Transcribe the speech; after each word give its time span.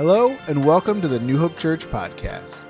Hello, 0.00 0.34
and 0.48 0.64
welcome 0.64 1.02
to 1.02 1.08
the 1.08 1.20
New 1.20 1.36
Hope 1.36 1.58
Church 1.58 1.84
podcast. 1.84 2.60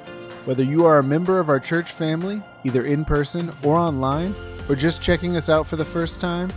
Whether 0.47 0.65
you 0.65 0.85
are 0.85 0.99
a 0.99 1.05
member 1.05 1.39
of 1.39 1.49
our 1.49 1.61
church 1.61 1.93
family, 1.93 2.43
either 2.65 2.87
in 2.87 3.05
person 3.05 3.53
or 3.63 3.77
online, 3.77 4.35
or 4.69 4.75
just 4.75 5.01
checking 5.01 5.37
us 5.37 5.49
out 5.49 5.65
for 5.65 5.77
the 5.77 5.85
first 5.85 6.19
time, 6.19 6.49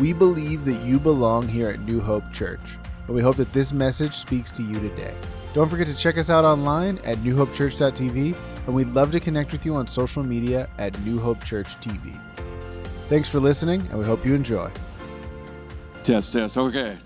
we 0.00 0.14
believe 0.14 0.64
that 0.64 0.80
you 0.80 0.98
belong 0.98 1.46
here 1.46 1.68
at 1.68 1.80
New 1.80 2.00
Hope 2.00 2.32
Church, 2.32 2.78
and 3.06 3.14
we 3.14 3.20
hope 3.20 3.36
that 3.36 3.52
this 3.52 3.74
message 3.74 4.14
speaks 4.14 4.50
to 4.52 4.62
you 4.62 4.76
today. 4.76 5.14
Don't 5.52 5.68
forget 5.68 5.86
to 5.88 5.94
check 5.94 6.16
us 6.16 6.30
out 6.30 6.46
online 6.46 6.96
at 7.04 7.18
newhopechurch.tv, 7.18 8.34
and 8.64 8.74
we'd 8.74 8.88
love 8.94 9.12
to 9.12 9.20
connect 9.20 9.52
with 9.52 9.66
you 9.66 9.74
on 9.74 9.86
social 9.86 10.22
media 10.22 10.66
at 10.78 10.98
New 11.02 11.20
Hope 11.20 11.44
Church 11.44 11.76
TV. 11.76 12.18
Thanks 13.10 13.28
for 13.28 13.38
listening, 13.38 13.82
and 13.88 13.98
we 13.98 14.06
hope 14.06 14.24
you 14.24 14.34
enjoy. 14.34 14.70
Test, 16.04 16.32
test. 16.32 16.56
Okay. 16.56 16.96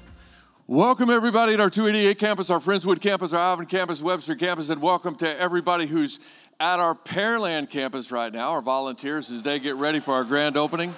Welcome, 0.69 1.11
everybody, 1.11 1.55
at 1.55 1.61
our 1.61 1.71
288 1.71 2.19
campus, 2.19 2.51
our 2.51 2.59
Friendswood 2.59 3.01
campus, 3.01 3.33
our 3.33 3.39
Alvin 3.39 3.67
campus, 3.67 4.03
Webster 4.03 4.35
campus, 4.35 4.69
and 4.69 4.83
welcome 4.83 5.15
to 5.15 5.41
everybody 5.41 5.87
who's 5.87 6.19
at 6.59 6.81
our 6.81 6.93
Pearland 6.93 7.71
campus 7.71 8.11
right 8.11 8.33
now, 8.33 8.51
our 8.51 8.63
volunteers, 8.63 9.31
as 9.31 9.45
they 9.45 9.61
get 9.61 9.77
ready 9.77 10.01
for 10.01 10.15
our 10.15 10.25
grand 10.25 10.57
opening. 10.57 10.93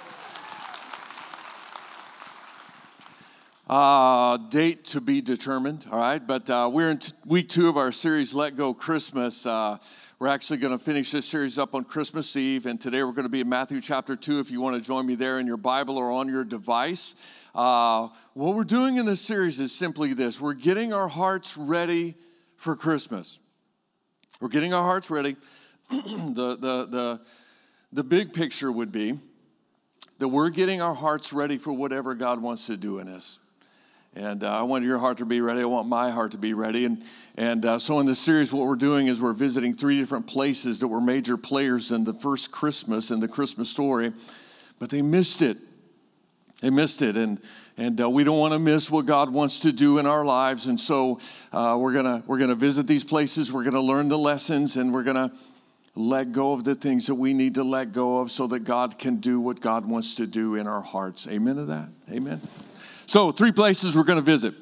Uh, 3.69 4.37
date 4.37 4.85
to 4.85 5.01
be 5.01 5.21
determined, 5.21 5.85
all 5.91 5.99
right? 5.99 6.25
But 6.25 6.49
uh, 6.49 6.67
we're 6.73 6.89
in 6.89 6.97
t- 6.97 7.13
week 7.27 7.47
two 7.47 7.69
of 7.69 7.77
our 7.77 7.91
series, 7.91 8.33
Let 8.33 8.55
Go 8.55 8.73
Christmas. 8.73 9.45
Uh, 9.45 9.77
we're 10.17 10.29
actually 10.29 10.57
going 10.57 10.75
to 10.75 10.83
finish 10.83 11.11
this 11.11 11.27
series 11.27 11.59
up 11.59 11.75
on 11.75 11.83
Christmas 11.83 12.35
Eve, 12.35 12.65
and 12.65 12.81
today 12.81 13.03
we're 13.03 13.11
going 13.11 13.21
to 13.21 13.29
be 13.29 13.41
in 13.41 13.49
Matthew 13.49 13.81
chapter 13.81 14.15
2 14.15 14.39
if 14.39 14.49
you 14.49 14.61
want 14.61 14.81
to 14.81 14.83
join 14.83 15.05
me 15.05 15.13
there 15.13 15.39
in 15.39 15.45
your 15.45 15.57
Bible 15.57 15.95
or 15.95 16.11
on 16.11 16.27
your 16.27 16.43
device. 16.43 17.13
Uh, 17.55 18.09
what 18.33 18.55
we're 18.55 18.63
doing 18.63 18.97
in 18.97 19.05
this 19.05 19.21
series 19.21 19.59
is 19.59 19.73
simply 19.73 20.13
this 20.13 20.39
we're 20.39 20.53
getting 20.53 20.93
our 20.93 21.07
hearts 21.07 21.57
ready 21.57 22.15
for 22.55 22.75
Christmas. 22.75 23.39
We're 24.39 24.49
getting 24.49 24.73
our 24.73 24.83
hearts 24.83 25.09
ready. 25.09 25.35
the, 25.89 26.57
the, 26.59 26.87
the, 26.89 27.21
the 27.91 28.03
big 28.03 28.33
picture 28.33 28.71
would 28.71 28.91
be 28.91 29.17
that 30.19 30.27
we're 30.27 30.49
getting 30.49 30.81
our 30.81 30.93
hearts 30.93 31.33
ready 31.33 31.57
for 31.57 31.73
whatever 31.73 32.13
God 32.13 32.41
wants 32.41 32.67
to 32.67 32.77
do 32.77 32.99
in 32.99 33.07
us. 33.07 33.39
And 34.15 34.43
uh, 34.43 34.51
I 34.51 34.63
want 34.63 34.83
your 34.83 34.97
heart 34.97 35.19
to 35.19 35.25
be 35.25 35.39
ready. 35.39 35.61
I 35.61 35.65
want 35.65 35.87
my 35.87 36.09
heart 36.09 36.31
to 36.31 36.37
be 36.37 36.53
ready. 36.53 36.85
And, 36.85 37.03
and 37.37 37.65
uh, 37.65 37.79
so, 37.79 37.99
in 37.99 38.05
this 38.05 38.19
series, 38.19 38.51
what 38.51 38.67
we're 38.67 38.75
doing 38.75 39.07
is 39.07 39.21
we're 39.21 39.33
visiting 39.33 39.73
three 39.73 39.97
different 39.97 40.25
places 40.27 40.79
that 40.79 40.87
were 40.87 40.99
major 40.99 41.37
players 41.37 41.91
in 41.91 42.03
the 42.03 42.13
first 42.13 42.51
Christmas, 42.51 43.11
in 43.11 43.19
the 43.19 43.27
Christmas 43.27 43.69
story, 43.69 44.11
but 44.79 44.89
they 44.89 45.01
missed 45.01 45.41
it. 45.41 45.57
They 46.61 46.69
missed 46.69 47.01
it, 47.01 47.15
and 47.15 47.39
and 47.77 48.01
uh, 48.01 48.09
we 48.09 48.25
don't 48.25 48.37
want 48.37 48.53
to 48.53 48.59
miss 48.59 48.91
what 48.91 49.05
God 49.05 49.29
wants 49.29 49.61
to 49.61 49.71
do 49.71 49.97
in 49.97 50.05
our 50.05 50.25
lives. 50.25 50.67
And 50.67 50.77
so 50.77 51.19
uh, 51.53 51.77
we're 51.79 51.93
gonna 51.93 52.23
we're 52.27 52.37
gonna 52.37 52.55
visit 52.55 52.85
these 52.85 53.05
places. 53.05 53.53
We're 53.53 53.63
gonna 53.63 53.79
learn 53.79 54.09
the 54.09 54.17
lessons, 54.17 54.75
and 54.75 54.93
we're 54.93 55.03
gonna 55.03 55.31
let 55.95 56.33
go 56.33 56.53
of 56.53 56.65
the 56.65 56.75
things 56.75 57.07
that 57.07 57.15
we 57.15 57.33
need 57.33 57.55
to 57.55 57.63
let 57.63 57.93
go 57.93 58.19
of, 58.19 58.29
so 58.29 58.45
that 58.47 58.65
God 58.65 58.99
can 58.99 59.17
do 59.17 59.39
what 59.39 59.61
God 59.61 59.85
wants 59.85 60.15
to 60.15 60.27
do 60.27 60.55
in 60.55 60.67
our 60.67 60.81
hearts. 60.81 61.27
Amen 61.27 61.55
to 61.55 61.65
that. 61.65 61.89
Amen. 62.11 62.41
So 63.05 63.31
three 63.31 63.53
places 63.53 63.95
we're 63.95 64.03
gonna 64.03 64.21
visit. 64.21 64.53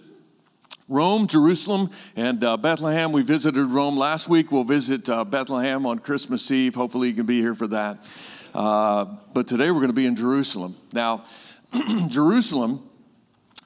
Rome, 0.90 1.28
Jerusalem, 1.28 1.90
and 2.16 2.42
uh, 2.44 2.56
Bethlehem. 2.56 3.12
We 3.12 3.22
visited 3.22 3.66
Rome 3.66 3.98
last 3.98 4.30
week. 4.30 4.54
We'll 4.54 4.64
visit 4.64 5.10
uh, 5.10 5.26
Bethlehem 5.26 5.86
on 5.86 6.00
Christmas 6.00 6.50
Eve. 6.50 6.76
Hopefully, 6.76 7.10
you 7.10 7.14
can 7.14 7.26
be 7.26 7.42
here 7.42 7.56
for 7.56 7.68
that. 7.68 7.98
Uh, 8.54 9.06
but 9.34 9.48
today 9.48 9.70
we're 9.70 9.80
going 9.80 9.88
to 9.88 9.94
be 9.94 10.06
in 10.06 10.16
Jerusalem. 10.16 10.78
Now, 10.94 11.26
Jerusalem 12.08 12.88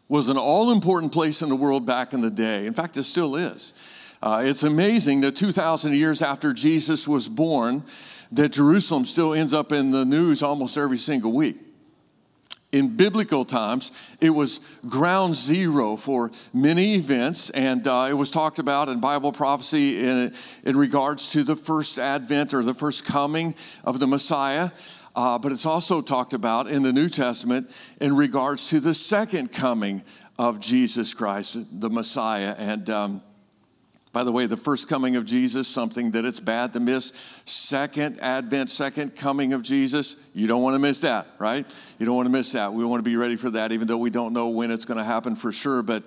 was 0.08 0.30
an 0.30 0.38
all 0.38 0.72
important 0.72 1.14
place 1.14 1.42
in 1.42 1.50
the 1.50 1.56
world 1.56 1.86
back 1.86 2.14
in 2.14 2.22
the 2.22 2.30
day. 2.30 2.66
In 2.66 2.74
fact, 2.74 2.98
it 2.98 3.04
still 3.04 3.36
is. 3.36 3.74
Uh, 4.22 4.44
it's 4.46 4.64
amazing 4.64 5.22
that 5.22 5.36
2,000 5.36 5.94
years 5.94 6.22
after 6.22 6.54
Jesus 6.54 7.08
was 7.08 7.28
born, 7.28 7.84
that 8.32 8.50
Jerusalem 8.50 9.06
still 9.06 9.34
ends 9.34 9.54
up 9.54 9.72
in 9.72 9.92
the 9.92 10.06
news 10.06 10.44
almost 10.44 10.78
every 10.78 10.98
single 10.98 11.32
week. 11.32 11.58
In 12.72 12.96
biblical 12.96 13.44
times, 13.44 13.92
it 14.22 14.30
was 14.30 14.62
ground 14.88 15.36
zero 15.36 15.98
for 15.98 16.32
many 16.54 16.96
events, 16.96 17.50
and 17.50 17.86
uh, 17.86 18.08
it 18.10 18.14
was 18.14 18.32
talked 18.32 18.60
about 18.60 18.88
in 18.88 19.02
Bible 19.02 19.34
prophecy 19.34 20.00
in, 20.08 20.34
in 20.64 20.78
regards 20.78 21.32
to 21.32 21.44
the 21.44 21.58
first 21.58 22.00
advent 22.00 22.54
or 22.54 22.64
the 22.64 22.74
first 22.74 23.04
coming 23.04 23.56
of 23.84 24.00
the 24.00 24.08
Messiah. 24.08 24.72
Uh, 25.16 25.38
but 25.38 25.52
it's 25.52 25.66
also 25.66 26.02
talked 26.02 26.34
about 26.34 26.68
in 26.68 26.84
the 26.84 26.94
New 26.94 27.10
Testament 27.10 27.70
in 28.00 28.16
regards 28.16 28.70
to 28.70 28.80
the 28.80 28.94
second 28.94 29.52
coming 29.52 30.04
of 30.40 30.60
Jesus 30.60 31.14
Christ, 31.14 31.80
the 31.82 31.90
Messiah. 31.90 32.56
And 32.58 32.90
um, 32.90 33.22
by 34.14 34.26
the 34.26 34.32
way, 34.32 34.46
the 34.46 34.58
first 34.58 34.90
coming 34.90 35.16
of 35.16 35.24
Jesus, 35.24 35.70
something 35.70 36.12
that 36.12 36.26
it's 36.26 36.42
bad 36.42 36.74
to 36.74 36.82
miss. 36.82 37.14
Second 37.46 38.20
advent, 38.20 38.70
second 38.70 39.16
coming 39.16 39.54
of 39.54 39.62
Jesus, 39.62 40.18
you 40.34 40.48
don't 40.48 40.62
want 40.62 40.76
to 40.76 40.80
miss 40.80 41.00
that, 41.02 41.28
right? 41.40 41.66
You 41.98 42.06
don't 42.06 42.18
want 42.18 42.26
to 42.26 42.32
miss 42.32 42.52
that. 42.52 42.74
We 42.74 42.84
want 42.84 43.00
to 43.00 43.10
be 43.10 43.16
ready 43.16 43.38
for 43.38 43.50
that, 43.52 43.72
even 43.72 43.88
though 43.88 43.98
we 43.98 44.10
don't 44.10 44.34
know 44.34 44.50
when 44.50 44.70
it's 44.70 44.84
going 44.84 44.98
to 44.98 45.04
happen 45.06 45.38
for 45.38 45.54
sure. 45.54 45.82
But 45.82 46.04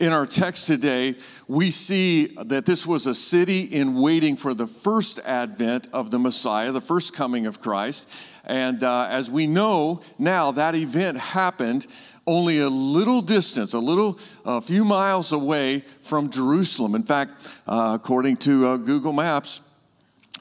in 0.00 0.10
our 0.10 0.26
text 0.26 0.66
today, 0.66 1.14
we 1.46 1.70
see 1.70 2.34
that 2.44 2.66
this 2.66 2.88
was 2.88 3.06
a 3.06 3.14
city 3.14 3.60
in 3.60 4.00
waiting 4.00 4.36
for 4.36 4.52
the 4.52 4.66
first 4.66 5.20
advent 5.20 5.86
of 5.92 6.10
the 6.10 6.18
Messiah, 6.18 6.72
the 6.72 6.80
first 6.80 7.14
coming 7.14 7.46
of 7.46 7.60
Christ. 7.60 8.32
And 8.44 8.82
uh, 8.82 9.06
as 9.08 9.30
we 9.30 9.46
know 9.46 10.00
now, 10.18 10.50
that 10.52 10.74
event 10.74 11.18
happened 11.18 11.86
only 12.26 12.60
a 12.60 12.68
little 12.68 13.20
distance, 13.20 13.74
a 13.74 13.78
little, 13.78 14.18
a 14.44 14.60
few 14.60 14.84
miles 14.84 15.32
away 15.32 15.80
from 16.00 16.30
Jerusalem. 16.30 16.94
In 16.94 17.02
fact, 17.02 17.32
uh, 17.66 17.92
according 17.94 18.36
to 18.38 18.66
uh, 18.66 18.76
Google 18.76 19.12
Maps, 19.12 19.62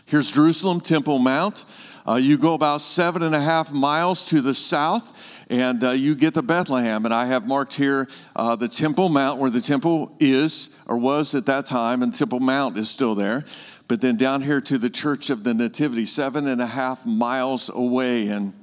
here's 0.06 0.32
Jerusalem, 0.32 0.80
Temple 0.80 1.20
Mount. 1.20 1.66
Uh, 2.06 2.16
you 2.16 2.38
go 2.38 2.54
about 2.54 2.82
seven 2.82 3.24
and 3.24 3.34
a 3.34 3.40
half 3.40 3.72
miles 3.72 4.28
to 4.28 4.42
the 4.42 4.54
south, 4.54 5.42
and 5.50 5.84
uh, 5.84 5.92
you 5.92 6.16
get 6.16 6.34
to 6.34 6.42
Bethlehem. 6.42 7.06
And 7.06 7.14
I 7.14 7.26
have 7.28 7.48
marked 7.48 7.76
here 7.76 8.08
uh, 8.36 8.56
the 8.56 8.68
Temple 8.68 9.08
Mount, 9.10 9.40
where 9.40 9.50
the 9.50 9.62
temple 9.62 10.16
is 10.20 10.70
or 10.86 10.98
was 10.98 11.34
at 11.34 11.46
that 11.46 11.66
time, 11.66 12.04
and 12.04 12.14
Temple 12.14 12.42
Mount 12.42 12.78
is 12.78 12.90
still 12.90 13.16
there. 13.16 13.46
But 13.88 14.02
then 14.02 14.18
down 14.18 14.42
here 14.42 14.60
to 14.62 14.78
the 14.78 14.90
Church 14.90 15.30
of 15.30 15.44
the 15.44 15.54
Nativity, 15.54 16.06
seven 16.06 16.48
and 16.48 16.62
a 16.62 16.68
half 16.68 17.06
miles 17.06 17.70
away. 17.70 18.28
And 18.28 18.54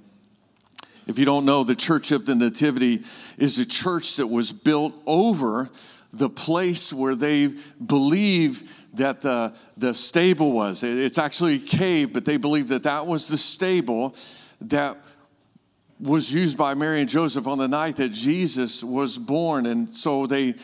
if 1.10 1.19
you 1.19 1.25
don't 1.25 1.44
know, 1.44 1.65
the 1.65 1.75
Church 1.75 2.12
of 2.12 2.25
the 2.25 2.37
Nativity 2.37 3.03
is 3.37 3.59
a 3.59 3.66
church 3.66 4.16
that 4.16 4.28
was 4.28 4.53
built 4.53 4.94
over 5.06 5.69
the 6.12 6.31
place 6.31 6.93
where 6.93 7.16
they 7.16 7.48
believe 7.84 8.87
that 8.94 9.20
the, 9.20 9.53
the 9.76 9.93
stable 9.93 10.53
was. 10.53 10.84
It's 10.84 11.19
actually 11.19 11.56
a 11.56 11.59
cave, 11.59 12.12
but 12.12 12.25
they 12.25 12.37
believe 12.37 12.69
that 12.69 12.84
that 12.84 13.06
was 13.06 13.28
the 13.28 13.38
stable 13.38 14.15
that 14.62 14.99
was 15.99 16.32
used 16.32 16.56
by 16.56 16.75
Mary 16.75 17.00
and 17.00 17.09
Joseph 17.09 17.47
on 17.47 17.59
the 17.59 17.69
night 17.69 17.97
that 17.97 18.10
Jesus 18.10 18.82
was 18.82 19.19
born. 19.19 19.66
And 19.66 19.88
so 19.88 20.26
they 20.26 20.54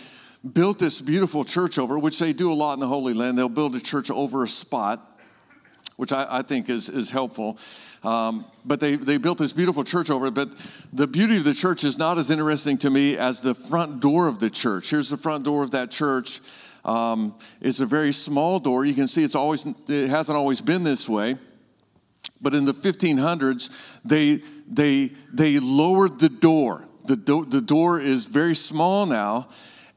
built 0.52 0.78
this 0.78 1.00
beautiful 1.00 1.44
church 1.44 1.76
over, 1.78 1.98
which 1.98 2.18
they 2.20 2.32
do 2.32 2.52
a 2.52 2.54
lot 2.54 2.74
in 2.74 2.80
the 2.80 2.88
Holy 2.88 3.14
Land. 3.14 3.36
They'll 3.36 3.48
build 3.48 3.74
a 3.74 3.80
church 3.80 4.10
over 4.10 4.44
a 4.44 4.48
spot 4.48 5.15
which 5.96 6.12
I, 6.12 6.26
I, 6.28 6.42
think 6.42 6.68
is, 6.68 6.88
is 6.88 7.10
helpful. 7.10 7.58
Um, 8.02 8.44
but 8.64 8.80
they, 8.80 8.96
they 8.96 9.16
built 9.16 9.38
this 9.38 9.52
beautiful 9.52 9.82
church 9.82 10.10
over 10.10 10.26
it. 10.26 10.34
But 10.34 10.54
the 10.92 11.06
beauty 11.06 11.38
of 11.38 11.44
the 11.44 11.54
church 11.54 11.84
is 11.84 11.98
not 11.98 12.18
as 12.18 12.30
interesting 12.30 12.78
to 12.78 12.90
me 12.90 13.16
as 13.16 13.42
the 13.42 13.54
front 13.54 14.00
door 14.00 14.28
of 14.28 14.38
the 14.38 14.50
church. 14.50 14.90
Here's 14.90 15.08
the 15.08 15.16
front 15.16 15.44
door 15.44 15.62
of 15.62 15.70
that 15.72 15.90
church. 15.90 16.40
Um, 16.84 17.34
it's 17.60 17.80
a 17.80 17.86
very 17.86 18.12
small 18.12 18.60
door. 18.60 18.84
You 18.84 18.94
can 18.94 19.08
see 19.08 19.24
it's 19.24 19.34
always 19.34 19.66
it 19.88 20.08
hasn't 20.08 20.36
always 20.36 20.60
been 20.60 20.84
this 20.84 21.08
way. 21.08 21.36
But 22.40 22.54
in 22.54 22.64
the 22.64 22.74
1500s, 22.74 23.98
they 24.04 24.42
they 24.68 25.12
they 25.32 25.58
lowered 25.58 26.20
the 26.20 26.28
door. 26.28 26.86
The, 27.06 27.16
do, 27.16 27.44
the 27.44 27.60
door 27.60 28.00
is 28.00 28.26
very 28.26 28.54
small 28.54 29.06
now, 29.06 29.48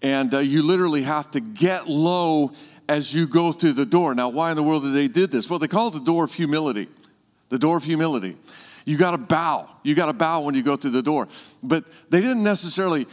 and 0.01 0.33
uh, 0.33 0.39
you 0.39 0.61
literally 0.63 1.03
have 1.03 1.29
to 1.31 1.39
get 1.39 1.87
low 1.87 2.51
as 2.89 3.13
you 3.13 3.27
go 3.27 3.51
through 3.51 3.73
the 3.73 3.85
door. 3.85 4.15
Now, 4.15 4.29
why 4.29 4.49
in 4.49 4.55
the 4.55 4.63
world 4.63 4.81
did 4.81 4.95
they 4.95 5.07
did 5.07 5.29
this? 5.29 5.47
Well, 5.47 5.59
they 5.59 5.67
call 5.67 5.89
it 5.89 5.93
the 5.93 5.99
door 5.99 6.23
of 6.23 6.33
humility. 6.33 6.87
The 7.49 7.59
door 7.59 7.77
of 7.77 7.83
humility. 7.83 8.35
You 8.83 8.97
got 8.97 9.11
to 9.11 9.19
bow. 9.19 9.69
You 9.83 9.93
got 9.93 10.07
to 10.07 10.13
bow 10.13 10.41
when 10.41 10.55
you 10.55 10.63
go 10.63 10.75
through 10.75 10.91
the 10.91 11.03
door. 11.03 11.27
But 11.61 11.85
they 12.09 12.19
didn't 12.19 12.43
necessarily 12.43 13.05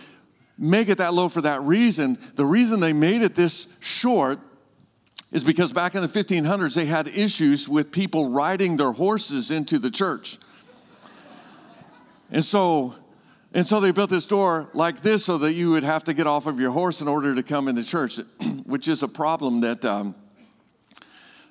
make 0.59 0.89
it 0.89 0.97
that 0.97 1.13
low 1.13 1.29
for 1.29 1.43
that 1.43 1.61
reason. 1.61 2.19
The 2.37 2.47
reason 2.47 2.81
they 2.81 2.95
made 2.95 3.21
it 3.21 3.35
this 3.35 3.69
short 3.81 4.41
is 5.31 5.45
because 5.45 5.75
back 5.75 5.95
in 5.95 6.01
the 6.01 6.09
1500s 6.09 6.75
they 6.75 6.87
had 6.87 7.09
issues 7.09 7.69
with 7.69 7.93
people 7.93 8.31
riding 8.31 8.79
their 8.79 8.93
horses 8.93 9.51
into 9.51 9.79
the 9.79 9.91
church. 9.91 10.39
And 12.31 12.43
so 12.43 12.95
and 13.53 13.67
so 13.67 13.81
they 13.81 13.91
built 13.91 14.11
this 14.11 14.27
door 14.27 14.69
like 14.75 15.01
this 15.01 15.25
so 15.25 15.39
that 15.39 15.53
you 15.53 15.71
would 15.71 15.83
have 15.83 16.05
to 16.05 16.15
get 16.15 16.27
off 16.27 16.47
of 16.47 16.61
your 16.61 16.71
horse 16.71 17.01
in 17.01 17.09
order 17.09 17.35
to 17.35 17.43
come 17.43 17.69
into 17.69 17.85
church, 17.85 18.19
which 18.65 18.89
is 18.89 19.03
a 19.03 19.09
problem 19.09 19.61
that 19.61 19.85
um, 19.85 20.15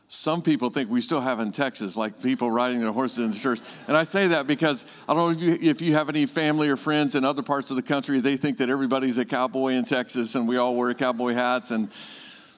some 0.07 0.42
people 0.42 0.69
think 0.69 0.89
we 0.89 1.01
still 1.01 1.21
have 1.21 1.39
in 1.39 1.51
Texas, 1.51 1.97
like 1.97 2.21
people 2.21 2.51
riding 2.51 2.80
their 2.80 2.92
horses 2.92 3.25
into 3.25 3.39
church. 3.39 3.59
And 3.88 3.97
I 3.97 4.03
say 4.03 4.27
that 4.27 4.45
because 4.45 4.86
I 5.09 5.13
don't 5.13 5.39
know 5.39 5.47
if 5.47 5.63
you, 5.63 5.69
if 5.69 5.81
you 5.81 5.94
have 5.94 6.09
any 6.09 6.25
family 6.25 6.69
or 6.69 6.77
friends 6.77 7.15
in 7.15 7.25
other 7.25 7.42
parts 7.42 7.71
of 7.71 7.75
the 7.75 7.81
country, 7.81 8.19
they 8.19 8.38
think 8.38 8.59
that 8.59 8.69
everybody's 8.69 9.18
a 9.18 9.25
cowboy 9.25 9.69
in 9.69 9.83
Texas 9.83 10.36
and 10.36 10.48
we 10.48 10.57
all 10.57 10.75
wear 10.75 10.94
cowboy 10.94 11.33
hats. 11.33 11.71
And 11.71 11.89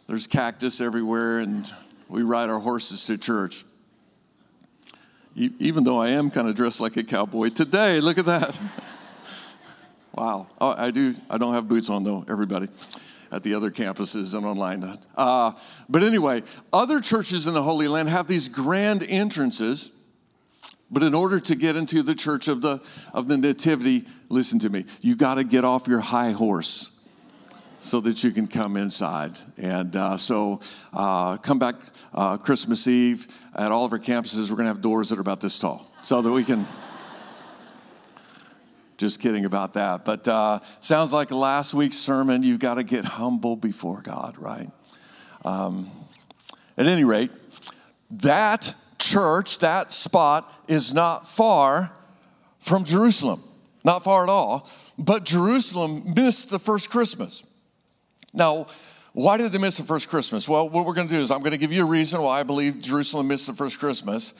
there's 0.07 0.25
cactus 0.25 0.79
everywhere, 0.79 1.39
and 1.39 1.71
we 2.07 2.23
ride 2.23 2.49
our 2.49 2.59
horses 2.59 3.05
to 3.05 3.17
church. 3.17 3.65
Even 5.35 5.83
though 5.83 5.99
I 5.99 6.09
am 6.09 6.31
kind 6.31 6.47
of 6.47 6.55
dressed 6.55 6.79
like 6.79 6.95
a 6.97 7.03
cowboy 7.03 7.49
today, 7.49 7.99
look 7.99 8.17
at 8.17 8.25
that. 8.25 8.57
wow. 10.17 10.47
Oh, 10.59 10.73
I 10.75 10.91
do. 10.91 11.15
I 11.29 11.37
don't 11.37 11.53
have 11.53 11.67
boots 11.67 11.89
on 11.89 12.03
though, 12.03 12.25
everybody 12.27 12.67
at 13.31 13.43
the 13.43 13.53
other 13.53 13.69
campuses 13.69 14.33
and 14.35 14.45
online. 14.45 14.97
Uh, 15.15 15.51
but 15.89 16.03
anyway, 16.03 16.43
other 16.71 16.99
churches 16.99 17.45
in 17.45 17.53
the 17.53 17.63
Holy 17.63 17.87
Land 17.87 18.09
have 18.09 18.27
these 18.27 18.47
grand 18.47 19.03
entrances. 19.03 19.91
But 20.89 21.03
in 21.03 21.13
order 21.13 21.39
to 21.41 21.55
get 21.55 21.75
into 21.75 22.01
the 22.01 22.15
church 22.15 22.47
of 22.47 22.61
the, 22.61 22.81
of 23.13 23.27
the 23.27 23.37
Nativity, 23.37 24.05
listen 24.29 24.59
to 24.59 24.69
me, 24.69 24.85
you 25.01 25.17
got 25.17 25.35
to 25.35 25.43
get 25.43 25.65
off 25.65 25.87
your 25.87 25.99
high 25.99 26.31
horse 26.31 26.97
so 27.79 27.99
that 27.99 28.23
you 28.23 28.31
can 28.31 28.47
come 28.47 28.77
inside. 28.77 29.31
And 29.57 29.93
uh, 29.95 30.15
so 30.15 30.61
uh, 30.93 31.35
come 31.37 31.59
back 31.59 31.75
uh, 32.13 32.37
Christmas 32.37 32.87
Eve 32.87 33.27
at 33.53 33.71
all 33.71 33.83
of 33.83 33.91
our 33.91 33.99
campuses. 33.99 34.49
We're 34.49 34.55
going 34.55 34.67
to 34.67 34.73
have 34.73 34.81
doors 34.81 35.09
that 35.09 35.17
are 35.17 35.21
about 35.21 35.41
this 35.41 35.59
tall 35.59 35.91
so 36.01 36.21
that 36.21 36.31
we 36.31 36.45
can. 36.45 36.65
Just 38.97 39.19
kidding 39.19 39.45
about 39.45 39.73
that. 39.73 40.05
But 40.05 40.27
uh, 40.27 40.59
sounds 40.81 41.13
like 41.13 41.29
last 41.31 41.73
week's 41.73 41.97
sermon. 41.97 42.41
You 42.41 42.57
got 42.57 42.75
to 42.75 42.83
get 42.83 43.05
humble 43.05 43.55
before 43.55 44.01
God, 44.01 44.37
right? 44.39 44.71
Um, 45.45 45.89
at 46.77 46.87
any 46.87 47.03
rate, 47.03 47.31
that 48.09 48.73
church, 48.97 49.59
that 49.59 49.91
spot, 49.91 50.51
is 50.67 50.93
not 50.93 51.27
far 51.27 51.91
from 52.59 52.83
Jerusalem. 52.83 53.43
Not 53.83 54.03
far 54.03 54.23
at 54.23 54.29
all. 54.29 54.67
But 54.97 55.25
Jerusalem 55.25 56.13
missed 56.15 56.49
the 56.49 56.59
first 56.59 56.89
Christmas. 56.89 57.43
Now, 58.33 58.67
why 59.13 59.37
did 59.37 59.51
they 59.51 59.57
miss 59.59 59.77
the 59.77 59.83
first 59.83 60.09
Christmas? 60.09 60.49
Well, 60.49 60.69
what 60.69 60.85
we're 60.85 60.93
going 60.93 61.07
to 61.07 61.15
do 61.15 61.21
is 61.21 61.31
I'm 61.31 61.39
going 61.39 61.51
to 61.51 61.57
give 61.57 61.71
you 61.71 61.83
a 61.83 61.89
reason 61.89 62.21
why 62.21 62.39
I 62.39 62.43
believe 62.43 62.81
Jerusalem 62.81 63.27
missed 63.27 63.47
the 63.47 63.53
first 63.53 63.79
Christmas. 63.79 64.33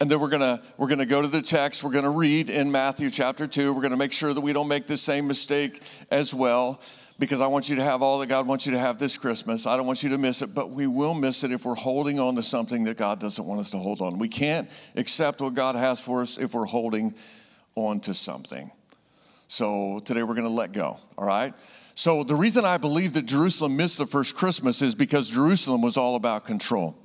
And 0.00 0.10
then 0.10 0.18
we're 0.18 0.30
to 0.30 0.62
we're 0.78 0.88
to 0.88 1.04
go 1.04 1.20
to 1.20 1.28
the 1.28 1.42
text. 1.42 1.84
We're 1.84 1.92
to 2.04 2.10
read 2.10 2.48
in 2.48 2.72
Matthew 2.72 3.10
chapter 3.10 3.46
2. 3.46 3.74
We're 3.74 3.82
to 3.90 3.98
make 3.98 4.12
sure 4.12 4.32
that 4.32 4.40
we 4.40 4.54
don't 4.54 4.68
make 4.68 4.86
the 4.86 4.96
same 4.96 5.26
mistake 5.26 5.82
as 6.10 6.32
well 6.32 6.80
because 7.18 7.42
I 7.42 7.48
want 7.48 7.68
you 7.68 7.76
to 7.76 7.82
have 7.82 8.00
all 8.00 8.18
that 8.20 8.28
God 8.28 8.46
wants 8.46 8.64
you 8.64 8.72
to 8.72 8.78
have 8.78 8.98
this 8.98 9.18
Christmas. 9.18 9.66
I 9.66 9.76
don't 9.76 9.86
want 9.86 10.02
you 10.02 10.08
to 10.08 10.18
miss 10.18 10.40
it, 10.40 10.54
but 10.54 10.70
we 10.70 10.86
will 10.86 11.12
miss 11.12 11.44
it 11.44 11.52
if 11.52 11.66
we're 11.66 11.74
holding 11.74 12.18
on 12.18 12.34
to 12.36 12.42
something 12.42 12.84
that 12.84 12.96
God 12.96 13.20
doesn't 13.20 13.44
want 13.44 13.60
us 13.60 13.70
to 13.72 13.76
hold 13.76 14.00
on. 14.00 14.18
We 14.18 14.28
can't 14.28 14.70
accept 14.96 15.42
what 15.42 15.52
God 15.52 15.76
has 15.76 16.00
for 16.00 16.22
us 16.22 16.38
if 16.38 16.54
we're 16.54 16.64
holding 16.64 17.14
on 17.74 18.00
to 18.00 18.14
something. 18.14 18.70
So 19.48 20.00
today 20.06 20.22
we're 20.22 20.34
to 20.46 20.48
let 20.48 20.72
go, 20.72 20.96
all 21.18 21.26
right? 21.26 21.52
So 21.94 22.24
the 22.24 22.34
reason 22.34 22.64
I 22.64 22.78
believe 22.78 23.12
that 23.12 23.26
Jerusalem 23.26 23.76
missed 23.76 23.98
the 23.98 24.06
first 24.06 24.34
Christmas 24.34 24.80
is 24.80 24.94
because 24.94 25.28
Jerusalem 25.28 25.82
was 25.82 25.98
all 25.98 26.16
about 26.16 26.46
control. 26.46 26.96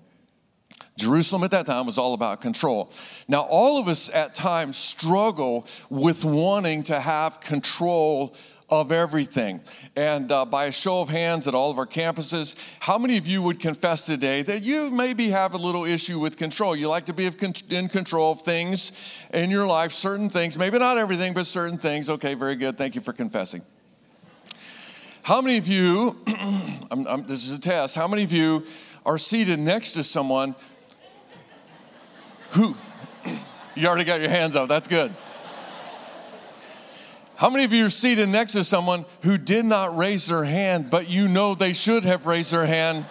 Jerusalem 0.98 1.44
at 1.44 1.52
that 1.52 1.66
time 1.66 1.86
was 1.86 1.98
all 1.98 2.14
about 2.14 2.42
control. 2.42 2.90
Now, 3.28 3.42
all 3.42 3.78
of 3.78 3.88
us 3.88 4.10
at 4.14 4.34
times 4.34 4.78
struggle 4.78 5.68
with 5.90 6.24
wanting 6.24 6.84
to 6.84 7.00
have 7.00 7.42
control 7.42 8.34
of 8.70 8.92
everything. 8.92 9.62
And 9.96 10.32
uh, 10.32 10.46
by 10.46 10.66
a 10.66 10.72
show 10.72 11.02
of 11.02 11.10
hands 11.10 11.48
at 11.48 11.54
all 11.54 11.70
of 11.70 11.78
our 11.78 11.86
campuses, 11.86 12.56
how 12.80 12.98
many 12.98 13.18
of 13.18 13.28
you 13.28 13.42
would 13.44 13.60
confess 13.60 14.06
today 14.06 14.42
that 14.44 14.64
you 14.64 14.90
maybe 14.90 15.30
have 15.30 15.54
a 15.54 15.58
little 15.58 15.86
issue 15.86 16.18
with 16.20 16.38
control? 16.38 16.76
You 16.76 16.90
like 16.90 17.06
to 17.06 17.14
be 17.14 17.30
in 17.70 17.90
control 17.90 18.32
of 18.32 18.42
things 18.42 18.92
in 19.34 19.52
your 19.52 19.68
life, 19.68 19.92
certain 19.92 20.30
things, 20.30 20.58
maybe 20.58 20.80
not 20.80 20.98
everything, 20.98 21.34
but 21.34 21.46
certain 21.46 21.78
things. 21.78 22.10
Okay, 22.10 22.34
very 22.34 22.56
good. 22.56 22.78
Thank 22.78 22.96
you 22.96 23.02
for 23.02 23.14
confessing. 23.14 23.62
How 25.24 25.42
many 25.42 25.58
of 25.58 25.68
you, 25.68 26.16
I'm, 26.90 27.06
I'm, 27.08 27.28
this 27.28 27.48
is 27.48 27.58
a 27.58 27.62
test, 27.62 27.96
how 27.96 28.08
many 28.08 28.24
of 28.24 28.32
you 28.32 28.64
are 29.06 29.18
seated 29.18 29.60
next 29.60 29.94
to 29.94 30.04
someone 30.04 30.56
who, 32.56 32.76
you 33.76 33.88
already 33.88 34.04
got 34.04 34.20
your 34.20 34.30
hands 34.30 34.56
up, 34.56 34.68
that's 34.70 34.88
good. 34.88 35.14
How 37.36 37.50
many 37.50 37.66
of 37.66 37.74
you 37.74 37.86
are 37.86 37.90
seated 37.90 38.30
next 38.30 38.54
to 38.54 38.64
someone 38.64 39.06
who 39.24 39.38
did 39.38 39.66
not 39.66 39.98
raise 39.98 40.28
their 40.28 40.46
hand, 40.46 40.90
but 40.90 41.10
you 41.10 41.28
know 41.28 41.54
they 41.54 41.74
should 41.74 42.06
have 42.06 42.26
raised 42.26 42.54
their 42.54 42.66
hand? 42.66 43.06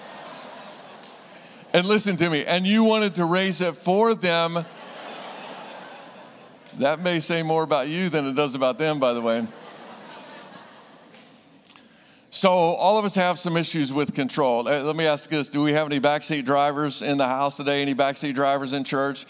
And 1.75 1.87
listen 1.87 2.17
to 2.17 2.31
me, 2.31 2.45
and 2.45 2.67
you 2.67 2.85
wanted 2.85 3.17
to 3.17 3.27
raise 3.27 3.61
it 3.61 3.77
for 3.77 4.15
them. 4.15 4.65
That 6.79 7.01
may 7.01 7.21
say 7.21 7.43
more 7.43 7.63
about 7.63 7.89
you 7.89 8.09
than 8.09 8.27
it 8.27 8.35
does 8.35 8.55
about 8.55 8.79
them, 8.79 8.99
by 8.99 9.13
the 9.13 9.21
way. 9.21 9.47
So, 12.35 12.51
all 12.51 12.99
of 12.99 13.05
us 13.05 13.15
have 13.15 13.39
some 13.39 13.57
issues 13.57 13.93
with 13.93 14.13
control. 14.13 14.67
Uh, 14.67 14.83
let 14.83 14.97
me 14.97 15.07
ask 15.07 15.31
this 15.31 15.49
Do 15.49 15.63
we 15.63 15.73
have 15.75 15.87
any 15.87 16.01
backseat 16.01 16.45
drivers 16.45 17.01
in 17.01 17.17
the 17.17 17.29
house 17.29 17.59
today? 17.59 17.81
Any 17.81 17.95
backseat 17.95 18.35
drivers 18.35 18.73
in 18.73 18.83
church? 18.83 19.25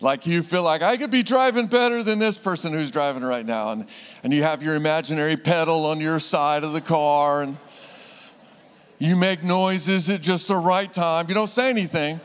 like 0.00 0.26
you 0.26 0.44
feel 0.44 0.62
like 0.62 0.80
I 0.80 0.96
could 0.96 1.10
be 1.10 1.24
driving 1.24 1.66
better 1.66 2.04
than 2.04 2.20
this 2.20 2.38
person 2.38 2.72
who's 2.72 2.92
driving 2.92 3.24
right 3.24 3.44
now. 3.44 3.72
And, 3.72 3.86
and 4.22 4.32
you 4.32 4.44
have 4.44 4.62
your 4.62 4.76
imaginary 4.76 5.36
pedal 5.36 5.86
on 5.86 6.00
your 6.00 6.20
side 6.20 6.62
of 6.62 6.72
the 6.72 6.80
car 6.80 7.42
and 7.42 7.56
you 9.00 9.16
make 9.16 9.42
noises 9.42 10.08
at 10.08 10.22
just 10.22 10.46
the 10.46 10.56
right 10.56 10.90
time. 10.90 11.26
You 11.28 11.34
don't 11.34 11.48
say 11.48 11.68
anything, 11.68 12.20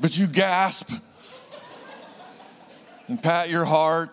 but 0.00 0.16
you 0.16 0.28
gasp 0.28 0.92
and 3.08 3.20
pat 3.20 3.50
your 3.50 3.64
heart 3.64 4.10